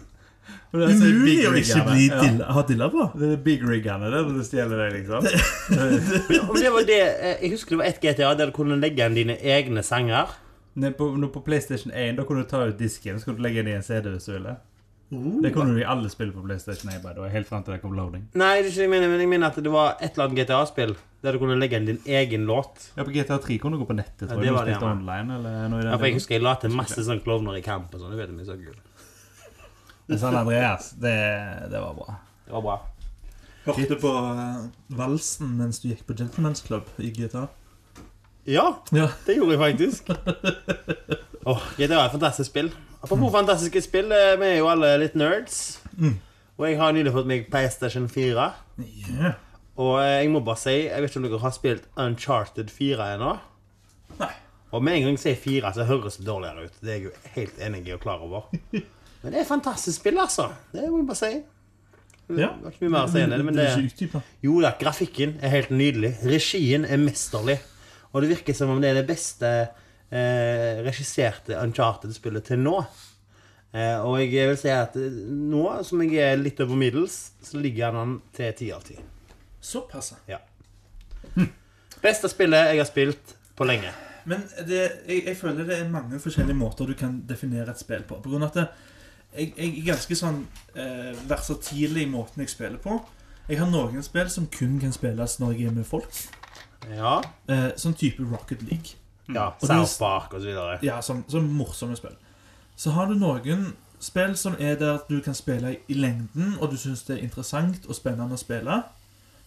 [0.74, 3.06] umulig å ikke bli dilla, ha dilla på.
[3.16, 5.30] Det er big riggene der du stjeler deg, liksom.
[5.72, 9.08] Men det var det, eh, jeg husker det var ett GTA der du kunne legge
[9.08, 10.36] inn dine egne sanger.
[10.98, 13.70] På, på PlayStation 1 da kunne du ta ut disken så kunne du legge inn
[13.70, 14.58] i en CD-visuelle.
[15.14, 17.76] Det kunne du i alle spill på PlayStation 1, by the way, helt frem til
[17.78, 18.28] det kom loading.
[18.34, 20.28] Nei, det er ikke det jeg mener, men jeg mener at det var et eller
[20.28, 22.90] annet GTA-spill der du kunne legge inn din egen låt.
[22.98, 24.56] Ja, på GTA 3 kunne du gå på nettet, Ja, tror det jeg.
[24.58, 24.92] var det, ja.
[24.92, 27.56] online, eller noe i den Ja, for jeg husker jeg la til masse sånn klovner
[27.58, 27.94] i kamp.
[27.96, 28.12] og sånn.
[28.12, 28.76] Det vet jeg så kul.
[30.08, 31.16] Men San Andreas, det,
[31.72, 32.18] det var bra.
[32.46, 32.76] Det var bra.
[33.64, 34.66] Hørte på eh,
[35.00, 37.46] valsen mens du gikk på Gentleman's Club i GTA.
[38.46, 39.08] Ja, Ja.
[39.26, 40.10] det gjorde jeg faktisk.
[41.48, 42.74] oh, GTA er et fantastisk spill.
[43.04, 45.80] Apropos fantastiske spill, eh, vi er jo alle litt nerds.
[46.60, 48.52] Og jeg har nylig fått meg PlayStation 4.
[48.84, 49.40] Yeah.
[49.82, 53.08] Og eh, jeg må bare si, jeg vet ikke om dere har spilt Uncharted 4
[53.16, 53.32] ennå?
[54.20, 54.32] Nei.
[54.74, 56.78] Og med en gang jeg sier 4, så høres det dårligere ut.
[56.82, 58.48] Det er jeg jo helt enig i og klar over.
[59.24, 60.50] Men det er et fantastisk spill, altså.
[60.74, 61.34] Det må jeg bare si.
[62.28, 62.50] Det Ja.
[62.62, 64.24] var ikke mye mer å si enn det, men det?
[64.44, 66.14] Jo da, grafikken er helt nydelig.
[66.24, 67.58] Regien er mesterlig.
[68.14, 69.50] Og det virker som om det er det beste
[70.14, 72.78] eh, regisserte Uncharted-spillet til nå.
[73.76, 77.96] Eh, og jeg vil si at nå, som jeg er litt over middels, så ligger
[78.00, 78.98] han til ti av ti.
[79.64, 80.14] Såpass.
[80.28, 80.42] Ja.
[82.04, 83.94] Beste spillet jeg har spilt på lenge.
[84.28, 88.04] Men det, jeg, jeg føler det er mange forskjellige måter du kan definere et spill
[88.08, 88.20] på.
[88.24, 88.66] På grunn av at det,
[89.34, 90.42] jeg, jeg er ganske sånn
[90.76, 93.00] eh, versatil i måten jeg spiller på.
[93.50, 96.12] Jeg har noen spill som kun kan spilles når jeg er med folk.
[96.92, 97.18] Ja.
[97.52, 99.00] Eh, sånn type Rocket League.
[99.32, 100.78] ja Og South Park videre.
[100.84, 102.16] Ja, som, som morsomme spill.
[102.76, 103.72] Så har du noen
[104.04, 107.88] spill som er der du kan spille i lengden, og du syns det er interessant
[107.88, 108.82] og spennende å spille.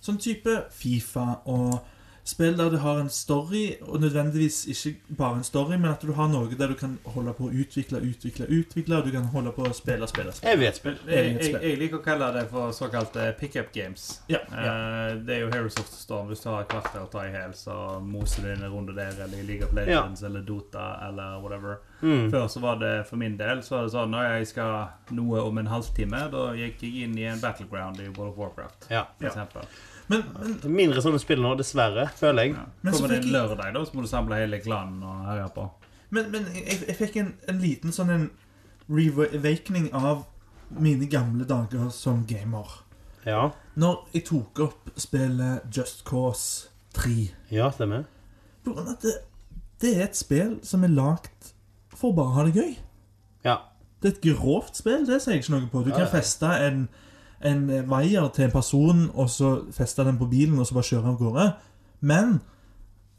[0.04, 1.80] Sånn type Fifa og
[2.26, 6.12] spill der du har en story, og nødvendigvis ikke bare en story, men at du
[6.12, 9.52] har noe der du kan holde på å utvikle, utvikle, utvikle, og du kan holde
[9.54, 10.52] på å spille, spille, spille.
[10.56, 10.98] Evighetsspill.
[11.06, 14.08] Jeg, jeg, jeg liker å kalle det for såkalte pickup games.
[14.32, 14.66] Ja, ja.
[14.66, 16.30] Eh, det er jo Heroes of the Storm.
[16.32, 18.96] Hvis du har et kvarter å ta i hæl, så moser du inn en runde
[18.96, 21.78] der, eller i League of Legends, eller Dota, eller whatever.
[22.02, 22.30] Mm.
[22.30, 25.42] Før så var det for min del så var det sånn når jeg skal noe
[25.46, 28.90] om en halvtime, da gikk jeg inn i en battleground i World of Warcraft.
[28.90, 29.06] Ja.
[29.16, 29.70] For eksempel.
[30.08, 32.54] Men, men, Mindre sånne spill nå, dessverre, føler jeg.
[32.54, 32.92] Ja.
[32.92, 35.66] Kommer det en lørdag, da, så må du samle hele klanen og høre på.
[36.14, 38.26] men, men jeg, jeg fikk en, en liten sånn en
[38.86, 40.24] reawakening av
[40.70, 42.82] mine gamle dager som gamer.
[43.26, 43.48] Ja.
[43.74, 48.06] Når jeg tok opp spillet Just Cause 3 Ja, stemmer.
[48.64, 49.16] På grunn av at det,
[49.82, 51.50] det er et spill som er lagd
[51.96, 52.76] for å bare ha det gøy.
[53.46, 53.56] Ja.
[54.02, 55.82] Det er et grovt spill, det sier jeg ikke noe på.
[55.86, 56.86] Du Ja, kan feste en,
[57.44, 61.06] en vaier til en person, og så feste den på bilen, og så bare kjøre
[61.12, 61.46] av gårde.
[62.00, 62.40] Men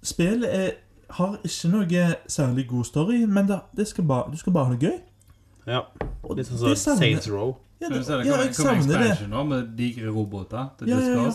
[0.03, 0.69] spillet er,
[1.09, 4.73] har ikke noe særlig god story, men det, det skal bare, du skal bare ha
[4.73, 4.97] det gøy.
[5.67, 5.81] ja.
[6.35, 7.55] Litt sånn som Saints Row.
[7.81, 9.27] Ja, det, det ja, jeg savner det.
[9.29, 11.31] nå med digre roboter til Ja, ja, ja.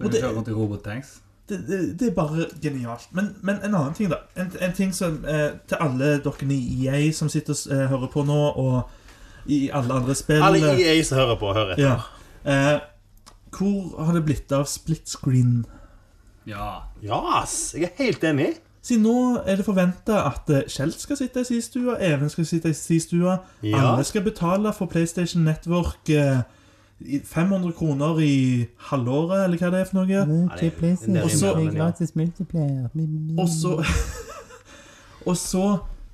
[0.00, 1.20] Og det- kjører rundt i robottanks.
[1.48, 3.08] Det, det, det er bare genialt.
[3.12, 4.16] Men, men en annen ting, da.
[4.36, 8.08] En, en ting som eh, Til alle dere i EA som sitter og eh, hører
[8.14, 8.82] på nå, og
[9.46, 11.84] i alle andre spill Alle EA som hører på, hører etter.
[11.84, 11.98] Ja.
[12.44, 12.76] Eh,
[13.54, 15.64] hvor har det blitt av split screen?
[16.46, 16.84] Ja.
[17.02, 17.74] Ja, ass!
[17.76, 18.54] Jeg er helt enig.
[18.84, 22.68] Siden nå er det forventa at eh, Kjell skal sitte i sistua, Even skal sitte
[22.68, 23.38] i sistua.
[23.64, 23.80] Ja.
[23.94, 26.42] Alle skal betale for PlayStation Network eh,
[27.24, 30.20] 500 kroner i halvåret, eller hva det er for noe.
[33.40, 33.74] Og så
[35.28, 35.64] Og så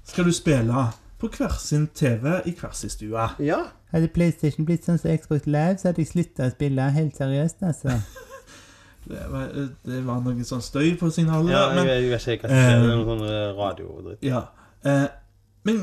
[0.07, 0.87] skal du spille
[1.19, 3.27] på hver sin TV i hver sin stue.
[3.43, 3.59] Ja.
[3.91, 6.91] Hadde PlayStation blitt sånn som Xbox Live, så hadde jeg slutta å spille.
[6.97, 7.97] Helt seriøst, altså.
[9.11, 9.47] Det var,
[9.87, 11.51] det var noe sånn støy på signalet.
[11.55, 12.83] ja men, jeg, jeg vet ikke hva som skjer.
[12.83, 14.27] Det er noe sånn eh, radiodritt.
[14.29, 14.43] Ja.
[14.85, 15.07] Eh,
[15.67, 15.81] men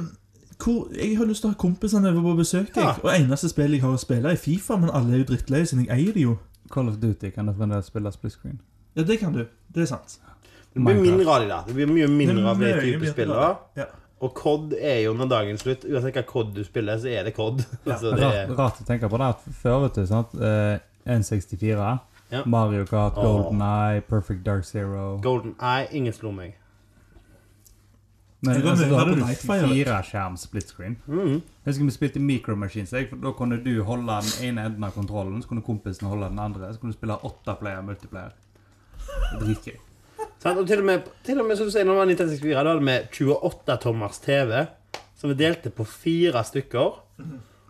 [0.63, 2.69] hvor, jeg har lyst til å ha kompisene over på besøk.
[2.75, 2.85] Jeg.
[2.85, 2.93] Ja.
[3.03, 5.85] Og eneste spillet jeg har å spille, er Fifa, men alle er jo drittleie, siden
[5.85, 6.37] jeg eier det jo.
[6.71, 8.57] Call of Duty kan du fremdeles spille split screen.
[8.97, 9.43] Ja, det kan du.
[9.73, 10.19] Det er sant.
[10.73, 11.67] Det blir mindre av de der.
[11.67, 13.31] Det blir mye mindre av de type mindre spill.
[13.31, 13.49] av da.
[13.75, 13.85] det.
[13.85, 14.06] Ja.
[14.19, 15.85] Og COD er jo når dagen slutt.
[15.85, 17.61] Uansett hva COD du spiller, så er det COD.
[17.85, 17.97] Ja.
[18.01, 20.33] det er, rart å tenke på det før, vet du, sant?
[20.37, 21.97] Uh, N64,
[22.33, 22.41] Ja.
[22.45, 23.15] Mario Kart.
[23.15, 26.57] Golden Eye, Perfect Dark Zero Golden Eye, ingen slo meg.
[28.45, 30.97] Men altså, da hadde du fireskjerm split screen.
[31.07, 31.39] Mm.
[31.39, 32.91] Jeg husker vi spilte Micro Machines.
[33.09, 36.39] for Da kunne du holde den ene enden av kontrollen, så kunne kompisen holde den
[36.39, 36.73] andre.
[36.73, 38.35] Så kunne du spille åtte player multiplayer.
[39.39, 39.79] Dritgøy.
[40.47, 40.61] Sant?
[40.61, 42.71] Og til og med, til og med som du sier, når det var 1964, da
[42.71, 44.63] hadde vi 28-tommers TV,
[45.19, 46.97] som vi delte på fire stykker.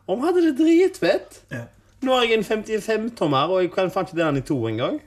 [0.07, 1.41] Og vi hadde det dritfett.
[1.51, 1.65] Ja.
[2.05, 4.99] Nå har jeg en 55-tommer, og jeg kan faen ikke den i to engang.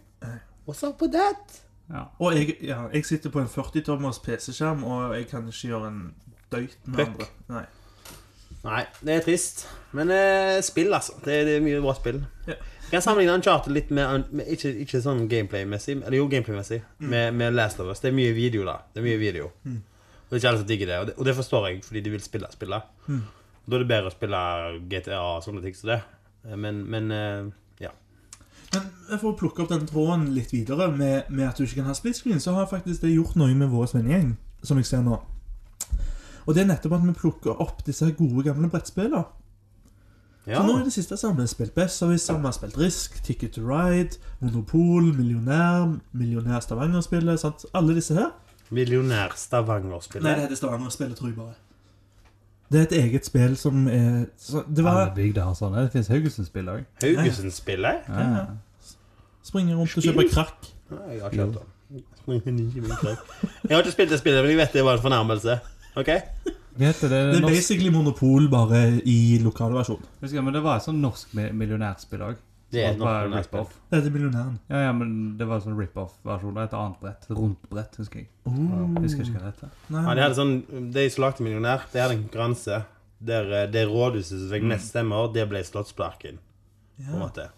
[0.68, 1.60] What's up with that?
[1.90, 2.02] Ja.
[2.18, 6.02] Og jeg, ja, jeg sitter på en 40-tommers PC-skjerm, og jeg kan ikke gjøre en
[6.52, 7.08] døyt med Puck.
[7.08, 7.26] andre.
[7.48, 7.64] Nei.
[8.66, 9.64] Nei, det er trist.
[9.96, 11.16] Men eh, spill, altså.
[11.24, 12.20] Det, det er mye bra spill.
[12.48, 12.58] Ja.
[12.90, 17.36] Jeg kan sammenligne Uncharted litt med, med ikke, ikke sånn gameplay-messig, eller jo, gameplay-messig, med,
[17.38, 18.00] med Last of Us.
[18.02, 18.80] Det er mye video, da.
[18.90, 19.52] Det er mye video.
[19.62, 19.76] Mm.
[19.78, 22.02] Og det er ikke alle som digger det, og det, og det forstår jeg, fordi
[22.02, 22.80] de vil spille spille.
[23.06, 23.20] Mm.
[23.62, 24.42] Da er det bedre å spille
[24.90, 26.00] GTA og sånne ting som det.
[26.58, 27.48] Men, men eh,
[27.86, 27.94] ja.
[28.74, 31.92] Men for å plukke opp den tråden litt videre med, med at du ikke kan
[31.92, 34.32] ha split screen, så har faktisk det gjort noe med vår vennegjeng,
[34.66, 35.20] som jeg ser nå.
[36.50, 39.22] Og det er nettopp at vi plukker opp disse gode, gamle brettspillene.
[40.48, 40.56] ja.
[40.58, 43.52] Så nå i det siste så har vi spilt Så vi har spilt Risk, Ticket
[43.54, 47.64] to Ride, Monopol, Millionær, Millionær Stavanger-spillet, sant?
[47.72, 48.32] Alle disse her.
[48.70, 50.26] Millionær Nei, Stavanger-spillet.
[50.34, 51.54] det heter Stavanger-spillet, tror jeg bare.
[52.72, 55.86] Det er et eget spill som er så Det Alle var bygder har sånne.
[55.86, 56.84] Det fins Haugesund-spill òg.
[57.02, 58.08] Haugesund-spillet?
[58.08, 58.44] ja, ja.
[59.42, 60.66] Springe rundt og kjøper krakk.
[60.90, 61.68] Nei, jeg har ikke hørt om.
[62.30, 65.60] Jeg har ikke spilt det spillet, men jeg vet det var en fornærmelse.
[65.96, 66.06] Ok?
[66.80, 70.00] Vet det, Det er norsk, basically monopol, bare i lokalversjon.
[70.20, 72.36] husker, men det var et sånn norsk mi- millionærspill òg.
[72.70, 73.72] Det er var norsk rip-off.
[73.90, 74.58] Det heter Millionæren.
[74.70, 77.24] Ja, ja, men det var sånn rip-off-versjon av et annet brett.
[77.26, 78.28] Et rundt brett, husker jeg.
[78.46, 78.54] Oh.
[78.94, 79.72] Jeg husker ikke hva det heter.
[79.90, 80.04] Nei.
[80.06, 82.84] Ja, de hadde sånn, de som lagde Millionær, de hadde en konkurranse
[83.20, 86.38] der eh, det rådhuset som fikk mest stemmer, det ble Slottsparken.
[87.00, 87.48] på en måte.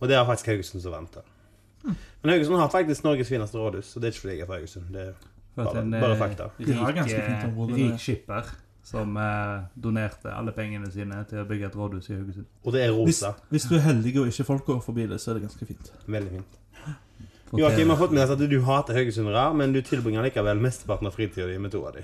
[0.00, 1.12] Og det har faktisk Haugesund som vant.
[1.12, 1.20] da.
[2.24, 4.56] Men Haugesund har faktisk Norges fineste rådhus, og det er ikke fordi jeg er fra
[4.56, 4.88] Haugesund.
[4.92, 5.14] Det er
[5.56, 6.50] Bare- en, bare eh, fakta.
[6.58, 8.50] Rik, eh, rik skipper
[8.86, 12.46] som eh, donerte alle pengene sine til å bygge et rådhus i Haugesund.
[12.64, 13.32] Og det er Hvis, rosa.
[13.50, 15.92] hvis du er heldig og ikke folk går forbi det, så er det ganske fint.
[16.06, 16.60] Veldig fint.
[17.56, 21.06] Joakim, vi har fått med oss at du hater haugesundere, men du tilbringer likevel mesteparten
[21.06, 22.02] av fritida di med to av dem.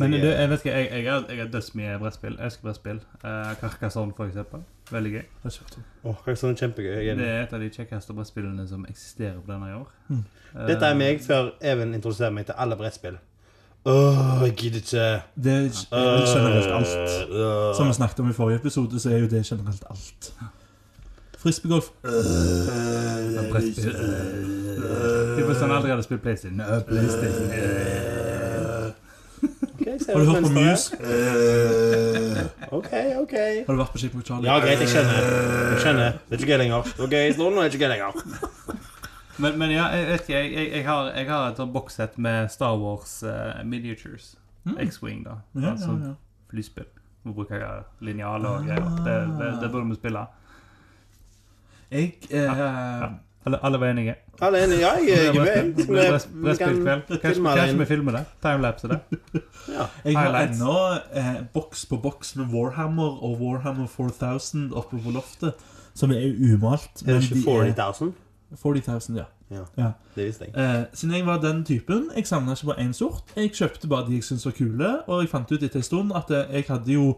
[0.00, 2.36] Men du, jeg vet ikke, jeg, jeg, har- jeg har dødsmye brettspill.
[2.38, 3.00] Jeg elsker brettspill.
[3.24, 4.62] Eh, Carcassonne, for eksempel.
[4.90, 5.22] Veldig gøy.
[5.42, 5.78] Det er.
[6.04, 6.98] Åh, Carcassonne er kjempegøy.
[7.18, 9.88] Det er et av de kjekkeste brettspillene som eksisterer på denne år.
[10.08, 10.20] Mm.
[10.54, 13.16] Eh, Dette er meg før Even introduserer meg til alle brettspill.
[13.86, 15.22] Åh, jeg gidder ikke.
[15.34, 15.64] Det er
[15.94, 17.76] er generelt alt.
[17.76, 20.32] Som vi snakket om i forrige episode, så er jo det generelt alt.
[21.38, 22.10] Frisbeegolf eh,
[25.46, 26.62] får sånn aldri hadde spilt PlayStation.
[26.88, 28.25] PlayStation.
[29.80, 29.94] Eh.
[29.94, 30.50] ok, ser Har du hørt på.
[30.56, 30.96] Muse?
[32.70, 33.34] Ok, ok.
[33.66, 34.48] Har du vært på Shipwreck Charlie?
[34.50, 35.30] Ja, greit, jeg skjønner.
[35.72, 36.18] Jeg skjønner.
[36.26, 36.90] Det er ikke gøy lenger.
[36.90, 38.12] Det var gøy i nå er ikke gøy lenger.
[39.36, 40.34] Men, men ja, jeg vet ikke.
[40.38, 44.34] Jeg, jeg, jeg, har, jeg har et bokssett med Star Wars uh, miniatures.
[44.64, 44.78] Mm.
[44.88, 45.40] X-Wing, da.
[45.54, 46.14] Ja, altså ja, ja.
[46.50, 46.88] flyspill.
[47.26, 48.88] Nå bruker jeg linjaler og greier.
[49.04, 50.26] Det, det, det burde vi spille.
[51.90, 53.08] Jeg eh, Ja.
[53.46, 54.14] Alle, alle var enige.
[54.42, 54.80] Alle enige?
[54.80, 55.74] Ja, jeg er Det med.
[56.50, 58.24] Vi kan- filme Kanskje kanskje vi filmer det?
[58.42, 58.98] Timelapse det?
[59.76, 59.84] Ja.
[60.04, 60.74] Jeg har ennå
[61.14, 65.54] eh, boks på boks med Warhammer og Warhammer 4000 oppe på loftet,
[65.94, 67.02] som er umalt.
[67.06, 68.12] Er det de ikke 40 000?
[68.56, 69.24] 40 000, ja.
[70.16, 70.54] Det visste jeg.
[70.78, 73.22] Eh, siden jeg var den typen, jeg savna ikke bare én sort.
[73.36, 76.12] Jeg kjøpte bare de jeg syntes var kule, og jeg fant ut etter en stund
[76.14, 77.16] at jeg hadde jo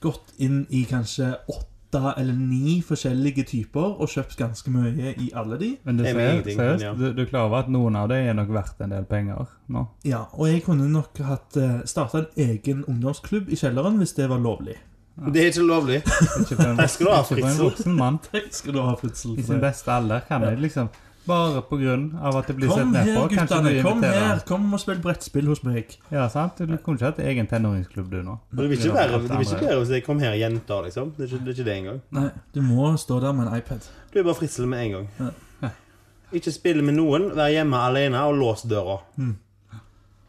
[0.00, 5.58] gått inn i kanskje åtte eller ni forskjellige typer og kjøpt ganske mye i alle
[5.60, 5.70] de.
[5.84, 6.92] Men det ser, seriøst, ja.
[6.92, 9.86] du, du klarer over at noen av dem er nok verdt en del penger nå?
[10.04, 14.28] Ja, Og jeg kunne nok hatt uh, starta en egen ungdomsklubb i kjelleren hvis det
[14.28, 14.76] var lovlig.
[15.18, 16.02] Det er ikke lovlig.
[16.44, 17.64] Ikke en, Takk skal du ha, ikke for en Fritzel.
[17.64, 18.18] voksen mann.
[18.60, 19.38] Skal du ha Fritzel?
[19.38, 20.92] I sin beste alder kan jeg liksom
[21.28, 23.28] Bare av at det blir sett Kom ned her, på.
[23.34, 23.72] Guttene.
[23.84, 24.38] Kom her.
[24.48, 25.92] Kom og spill brettspill hos meg.
[26.14, 26.56] Ja, sant?
[26.56, 28.38] Du kunne ikke hatt egen tenåringsklubb, du, nå.
[28.50, 31.12] Det vil ikke være, det vil ikke være hvis jeg kom her jenter, liksom.
[31.16, 32.00] Det er ikke det, er ikke det engang.
[32.16, 33.90] Nei, du må stå der med en iPad.
[34.12, 35.10] Du er bare fritsel med en gang.
[35.18, 35.72] Ja.
[36.38, 38.98] Ikke spille med noen, være hjemme alene og lås døra.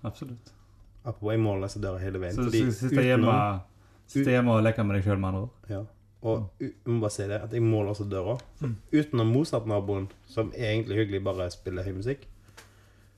[0.07, 0.53] Absolutt.
[1.03, 2.35] Apropos, jeg må låse døra hele veien.
[2.35, 3.39] Så du sitter skal sitte hjemme,
[4.07, 5.71] sitte hjemme og leke med deg sjøl, med andre ord?
[5.71, 5.81] Ja.
[6.21, 8.37] Og jeg må bare si det, at jeg må låse døra.
[8.59, 8.75] For Mm.
[8.91, 12.25] utenom Mozart-naboen, som er egentlig hyggelig, bare spiller høy musikk,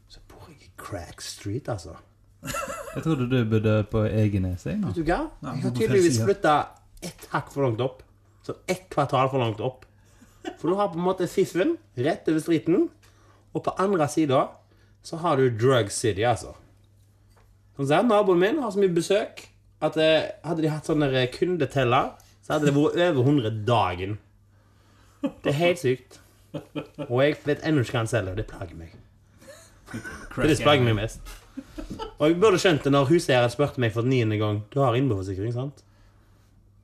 [0.07, 1.95] så bor jeg i Crack Street, altså.
[2.95, 4.81] Jeg trodde du bodde på Egenes, jeg.
[4.83, 5.19] Vet du hva?
[5.41, 6.55] Jeg har tydeligvis flytta
[7.01, 8.01] ett hakk for langt opp.
[8.43, 9.85] Så ett kvartal for langt opp.
[10.59, 12.89] For du har på en måte Fiffen rett over streeten,
[13.53, 14.41] og på andre sida
[15.05, 16.53] så har du Drug City, altså.
[17.77, 19.45] Sånn som Naboen min har så mye besøk
[19.81, 22.11] at eh, hadde de hatt sånne kundeteller,
[22.51, 24.17] så hadde det vært over 100 dagen.
[25.23, 26.17] Det er helt sykt.
[27.07, 28.35] Og jeg vet ennå ikke hva han selger.
[28.35, 28.97] Det plager meg.
[29.93, 30.01] Det
[30.35, 31.31] er det som plager meg mest.
[32.17, 35.53] Og jeg burde skjønt det når huseieren spurte meg for niende gang Du har innboforsikring,
[35.55, 35.79] sant?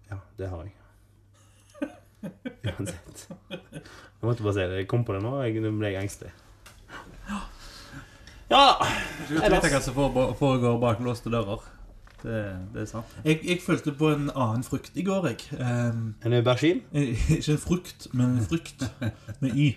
[0.08, 1.92] Ja, det har jeg.
[2.72, 3.28] Uansett.
[3.52, 4.84] Jeg måtte bare si det.
[4.86, 6.32] Jeg kom på det nå, og nå ble jeg engstelig.
[8.48, 8.64] Ja!
[9.28, 10.00] Du vet hva som
[10.40, 11.74] foregår bak låste dører.
[12.24, 12.38] Det,
[12.74, 13.06] det er sant.
[13.26, 15.38] Jeg, jeg følte på en annen frukt i går, jeg.
[15.60, 16.82] Um, En aubergine?
[17.38, 18.84] ikke en frukt, men en frukt
[19.40, 19.68] med y.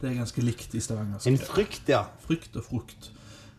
[0.00, 1.22] Det er ganske likt i Stavanger.
[1.30, 2.02] En frykt, ja.
[2.26, 3.12] Frukt og frukt.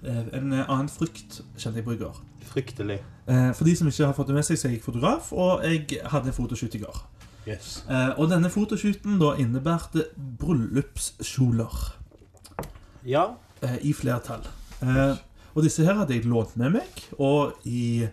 [0.04, 2.20] Eh, En annen frukt kjente jeg på i går.
[2.52, 3.00] Fryktelig.
[3.32, 5.64] Eh, For de som ikke har fått det med seg, så er jeg fotograf, og
[5.64, 7.00] jeg hadde en fotoshoot i går.
[7.48, 7.84] Yes.
[8.20, 10.04] Og denne fotoshooten da innebærte
[10.38, 11.78] bryllupskjoler
[13.06, 13.24] Ja.
[13.82, 14.44] i flertall.
[15.56, 18.08] Og disse her hadde jeg lånt med meg, og i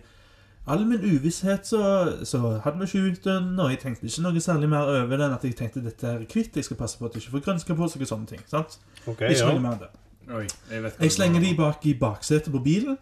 [0.69, 1.79] all min uvisshet så,
[2.27, 5.55] så hadde vi shooten, og jeg tenkte ikke noe særlig mer over den, at jeg
[5.57, 8.03] tenkte dette er kvitt, jeg skal passe på at jeg ikke får grønsker på seg
[8.05, 8.43] og sånne ting.
[8.51, 8.77] sant?
[9.07, 9.51] Ok, Ikke ja.
[9.53, 9.91] noe mer enn det.
[10.29, 12.97] Oi, jeg vet Jeg slenger de bak i baksetet på bilen,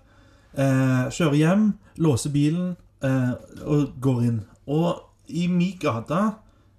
[0.55, 1.65] eh, kjører hjem,
[1.99, 2.69] låser bilen
[3.03, 3.33] eh,
[3.65, 4.37] og går inn.
[4.67, 6.21] Og i min gate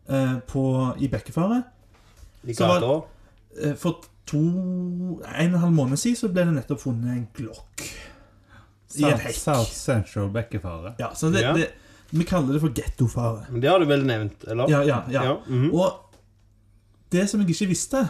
[0.09, 0.39] eh,
[1.05, 1.65] i Bekkefaret
[2.49, 2.95] I gata.
[3.61, 7.27] eh, For to, en og en halv måned siden så ble det nettopp funnet en
[7.37, 7.85] glokk
[8.99, 9.37] I en hekk.
[9.37, 10.95] South Central Bekkefare.
[11.01, 11.53] Ja, så det, Ja.
[11.57, 11.71] det,
[12.11, 13.47] Vi kaller det for gettofare.
[13.51, 14.71] Men det har du vel nevnt, eller?
[14.73, 15.35] Ja, ja, ja.
[15.47, 15.71] mhm.
[15.75, 16.15] Og
[17.13, 18.07] det som jeg ikke visste,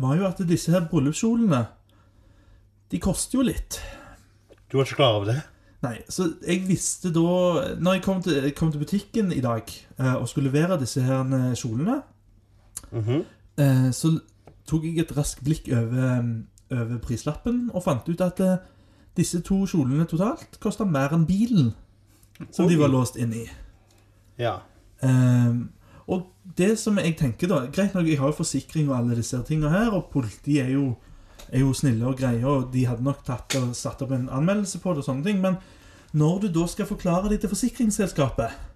[0.00, 1.66] var jo at disse her bryllupskjolene
[2.90, 3.80] De koster jo litt.
[4.70, 5.42] Du var ikke klar over det?
[5.84, 9.62] Nei, så jeg visste da Når jeg kom til, kom til butikken i dag
[9.98, 12.00] eh, og skulle levere disse her eh, kjolene,
[12.94, 13.24] Mhm.
[13.58, 14.14] eh, så
[14.68, 16.24] tok jeg et raskt blikk over,
[16.72, 18.56] over prislappen og fant ut at uh,
[19.18, 21.72] disse to kjolene totalt kosta mer enn bilen
[22.50, 23.44] som de var låst inn i.
[24.40, 24.58] Ja.
[25.00, 25.68] Um,
[26.10, 26.26] og
[26.58, 29.72] det som jeg tenker da Greit nok, jeg har jo forsikring og alle disse tingene
[29.72, 30.90] her, og politiet er jo,
[31.48, 34.82] er jo snille og greie, og de hadde nok tatt og satt opp en anmeldelse
[34.82, 35.60] på det og sånne ting, men
[36.14, 38.70] når du da skal forklare det til forsikringsselskapet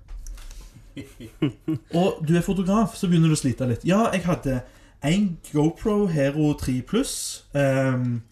[2.01, 3.85] Og du er fotograf, så begynner du å slite litt.
[3.87, 4.57] Ja, jeg hadde
[5.05, 8.23] en GoPro Hero 3 Plus, um,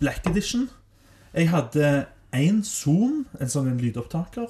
[0.00, 0.68] Black Edition.
[1.34, 4.48] Jeg hadde en Zoom, en sånn en lydopptaker.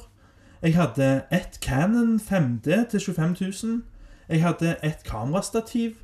[0.62, 3.34] Jeg hadde et Canon 5D til 25
[3.64, 3.82] 000.
[4.28, 5.94] Jeg hadde et kamerastativ.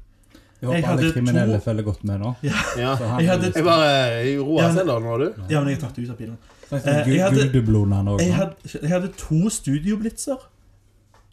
[0.60, 2.34] Jeg håper Jeg alle kriminelle to- følger godt med nå.
[2.42, 2.52] ja.
[2.78, 2.96] Ja.
[3.18, 5.32] Jeg hadde- Jeg bare roer seg nå, du.
[5.50, 6.36] Ja, men jeg har tatt det ut av bilen.
[6.72, 6.78] Eh,
[8.26, 10.36] Jeg hadde, jeg hadde to studioblitzer.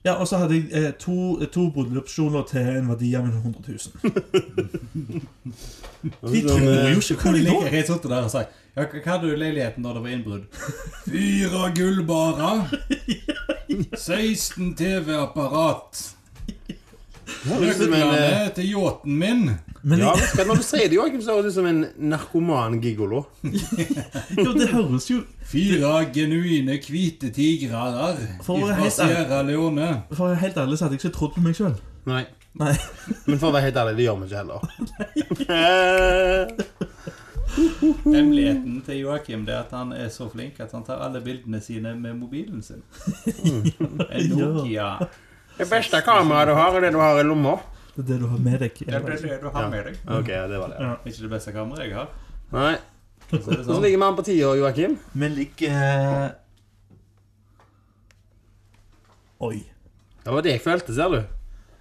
[0.05, 5.21] Ja, og så hadde jeg eh, to, to bryllupskjoler til en verdi av 100 000.
[6.03, 7.69] De tror jo ikke hvor de Jeg går.
[7.71, 10.45] har sittet der og sier ja, hva hadde du i leiligheten da det var innbrudd?
[11.07, 12.73] Fire gullbarer.
[13.95, 16.01] 16 TV-apparat.
[17.45, 19.43] Nøklene til yachten min.
[19.83, 21.81] Men Ja, hva, Når du sier det, Joakim, så høres du ut som en
[22.11, 23.25] narkoman gigolo.
[23.43, 25.17] jo, det høres jo
[25.49, 27.83] Fire genuine hvite tigre
[28.45, 29.89] fra Sierra Leone.
[30.13, 31.75] For å være helt ærlig så hadde jeg ikke trodd på meg sjøl.
[32.07, 32.23] Nei.
[32.59, 32.75] Nei.
[33.25, 34.59] Men for å være helt ærlig, det gjør vi ikke heller.
[38.03, 41.93] Hemmeligheten til Joakim er at han er så flink at han tar alle bildene sine
[41.99, 42.81] med mobilen sin.
[44.13, 44.89] En Nokia.
[45.57, 47.57] Det beste kameraet du har, er det du har i lomma.
[47.93, 48.79] Det er det du har med deg.
[48.79, 49.99] Det er det du har med deg.
[50.09, 50.79] Ok, ja, det var det.
[50.81, 50.93] Ja.
[51.05, 52.09] Ikke det beste kameraet jeg har.
[52.53, 52.73] Nei.
[53.29, 53.83] Så Hvordan sånn.
[53.85, 54.97] ligger vi an på tida, Joakim?
[55.13, 56.33] Vi ligger
[59.43, 59.57] Oi.
[60.23, 61.21] Det var det jeg følte, ser du.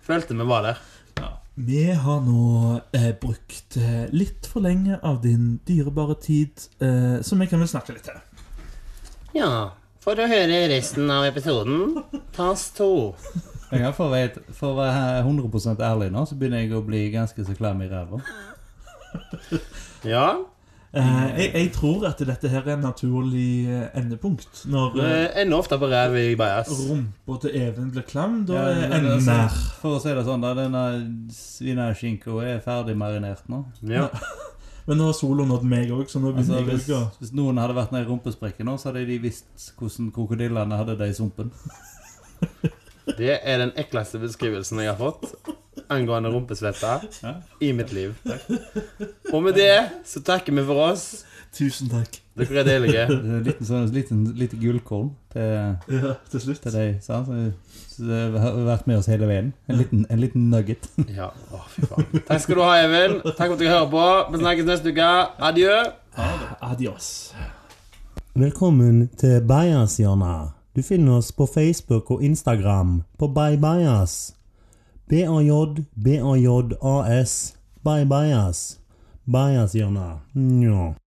[0.02, 0.80] Følte vi var der.
[1.54, 7.36] Vi har nå eh, brukt eh, litt for lenge av din dyrebare tid, eh, så
[7.36, 8.16] vi kan vel snakke litt til.
[9.36, 9.50] Ja.
[10.02, 12.00] For å høre resten av episoden,
[12.34, 13.12] tas to.
[13.72, 17.44] Jeg for, være, for å være 100 ærlig nå, så begynner jeg å bli ganske
[17.46, 18.20] så klam i ræva.
[20.04, 20.26] Ja.
[20.92, 24.64] Eh, jeg, jeg tror at dette her er en naturlig eh, endepunkt.
[24.68, 26.68] Når eh, ender ofte på ræv i bajas.
[26.88, 29.56] rumpa til Even blir klam, da Ja, er men enden altså, nær.
[29.80, 30.84] For å si det sånn, da, denne
[31.32, 33.64] svinaskinka er ferdig marinert nå.
[33.88, 34.10] Ja.
[34.82, 37.30] Men nå har sola nådd meg òg, så nå Altså, begynner hvis, jeg å hvis
[37.38, 41.12] noen hadde vært nede i rumpesprekken nå, så hadde de visst hvordan krokodillene hadde det
[41.12, 41.52] i sumpen.
[43.18, 45.32] Det er den ekleste beskrivelsen jeg har fått
[45.92, 46.92] angående rumpesvette
[47.22, 47.34] Ja.
[47.60, 48.14] i mitt liv.
[49.32, 49.74] Og med det
[50.08, 51.24] så takker vi for oss.
[51.52, 52.20] Tusen takk.
[52.38, 53.02] Dere er deilige.
[53.44, 56.62] Liten, sånn, liten, lite gullkorn til, Ja, til slutt.
[56.64, 56.94] til deg.
[57.04, 57.28] Sant?
[57.92, 59.50] Så, du har vært med oss hele veien.
[59.68, 60.88] En liten, en liten nugget.
[61.18, 62.06] Ja, å fy faen.
[62.30, 63.18] Takk skal du ha, Even.
[63.34, 64.06] Takk for at du hører på.
[64.32, 65.10] Vi snakkes neste uke.
[65.50, 65.76] Adjø.
[66.72, 67.10] Adios.
[68.32, 70.56] Velkommen til Bajashjørnet.
[70.74, 74.34] Du finner oss på Facebook og Instagram på Bye Bajas.
[75.08, 77.56] B-A-J, B-A-J-A-S.
[77.84, 79.74] Bye Bajas.
[79.74, 80.20] Jonna.
[80.32, 81.01] Nja.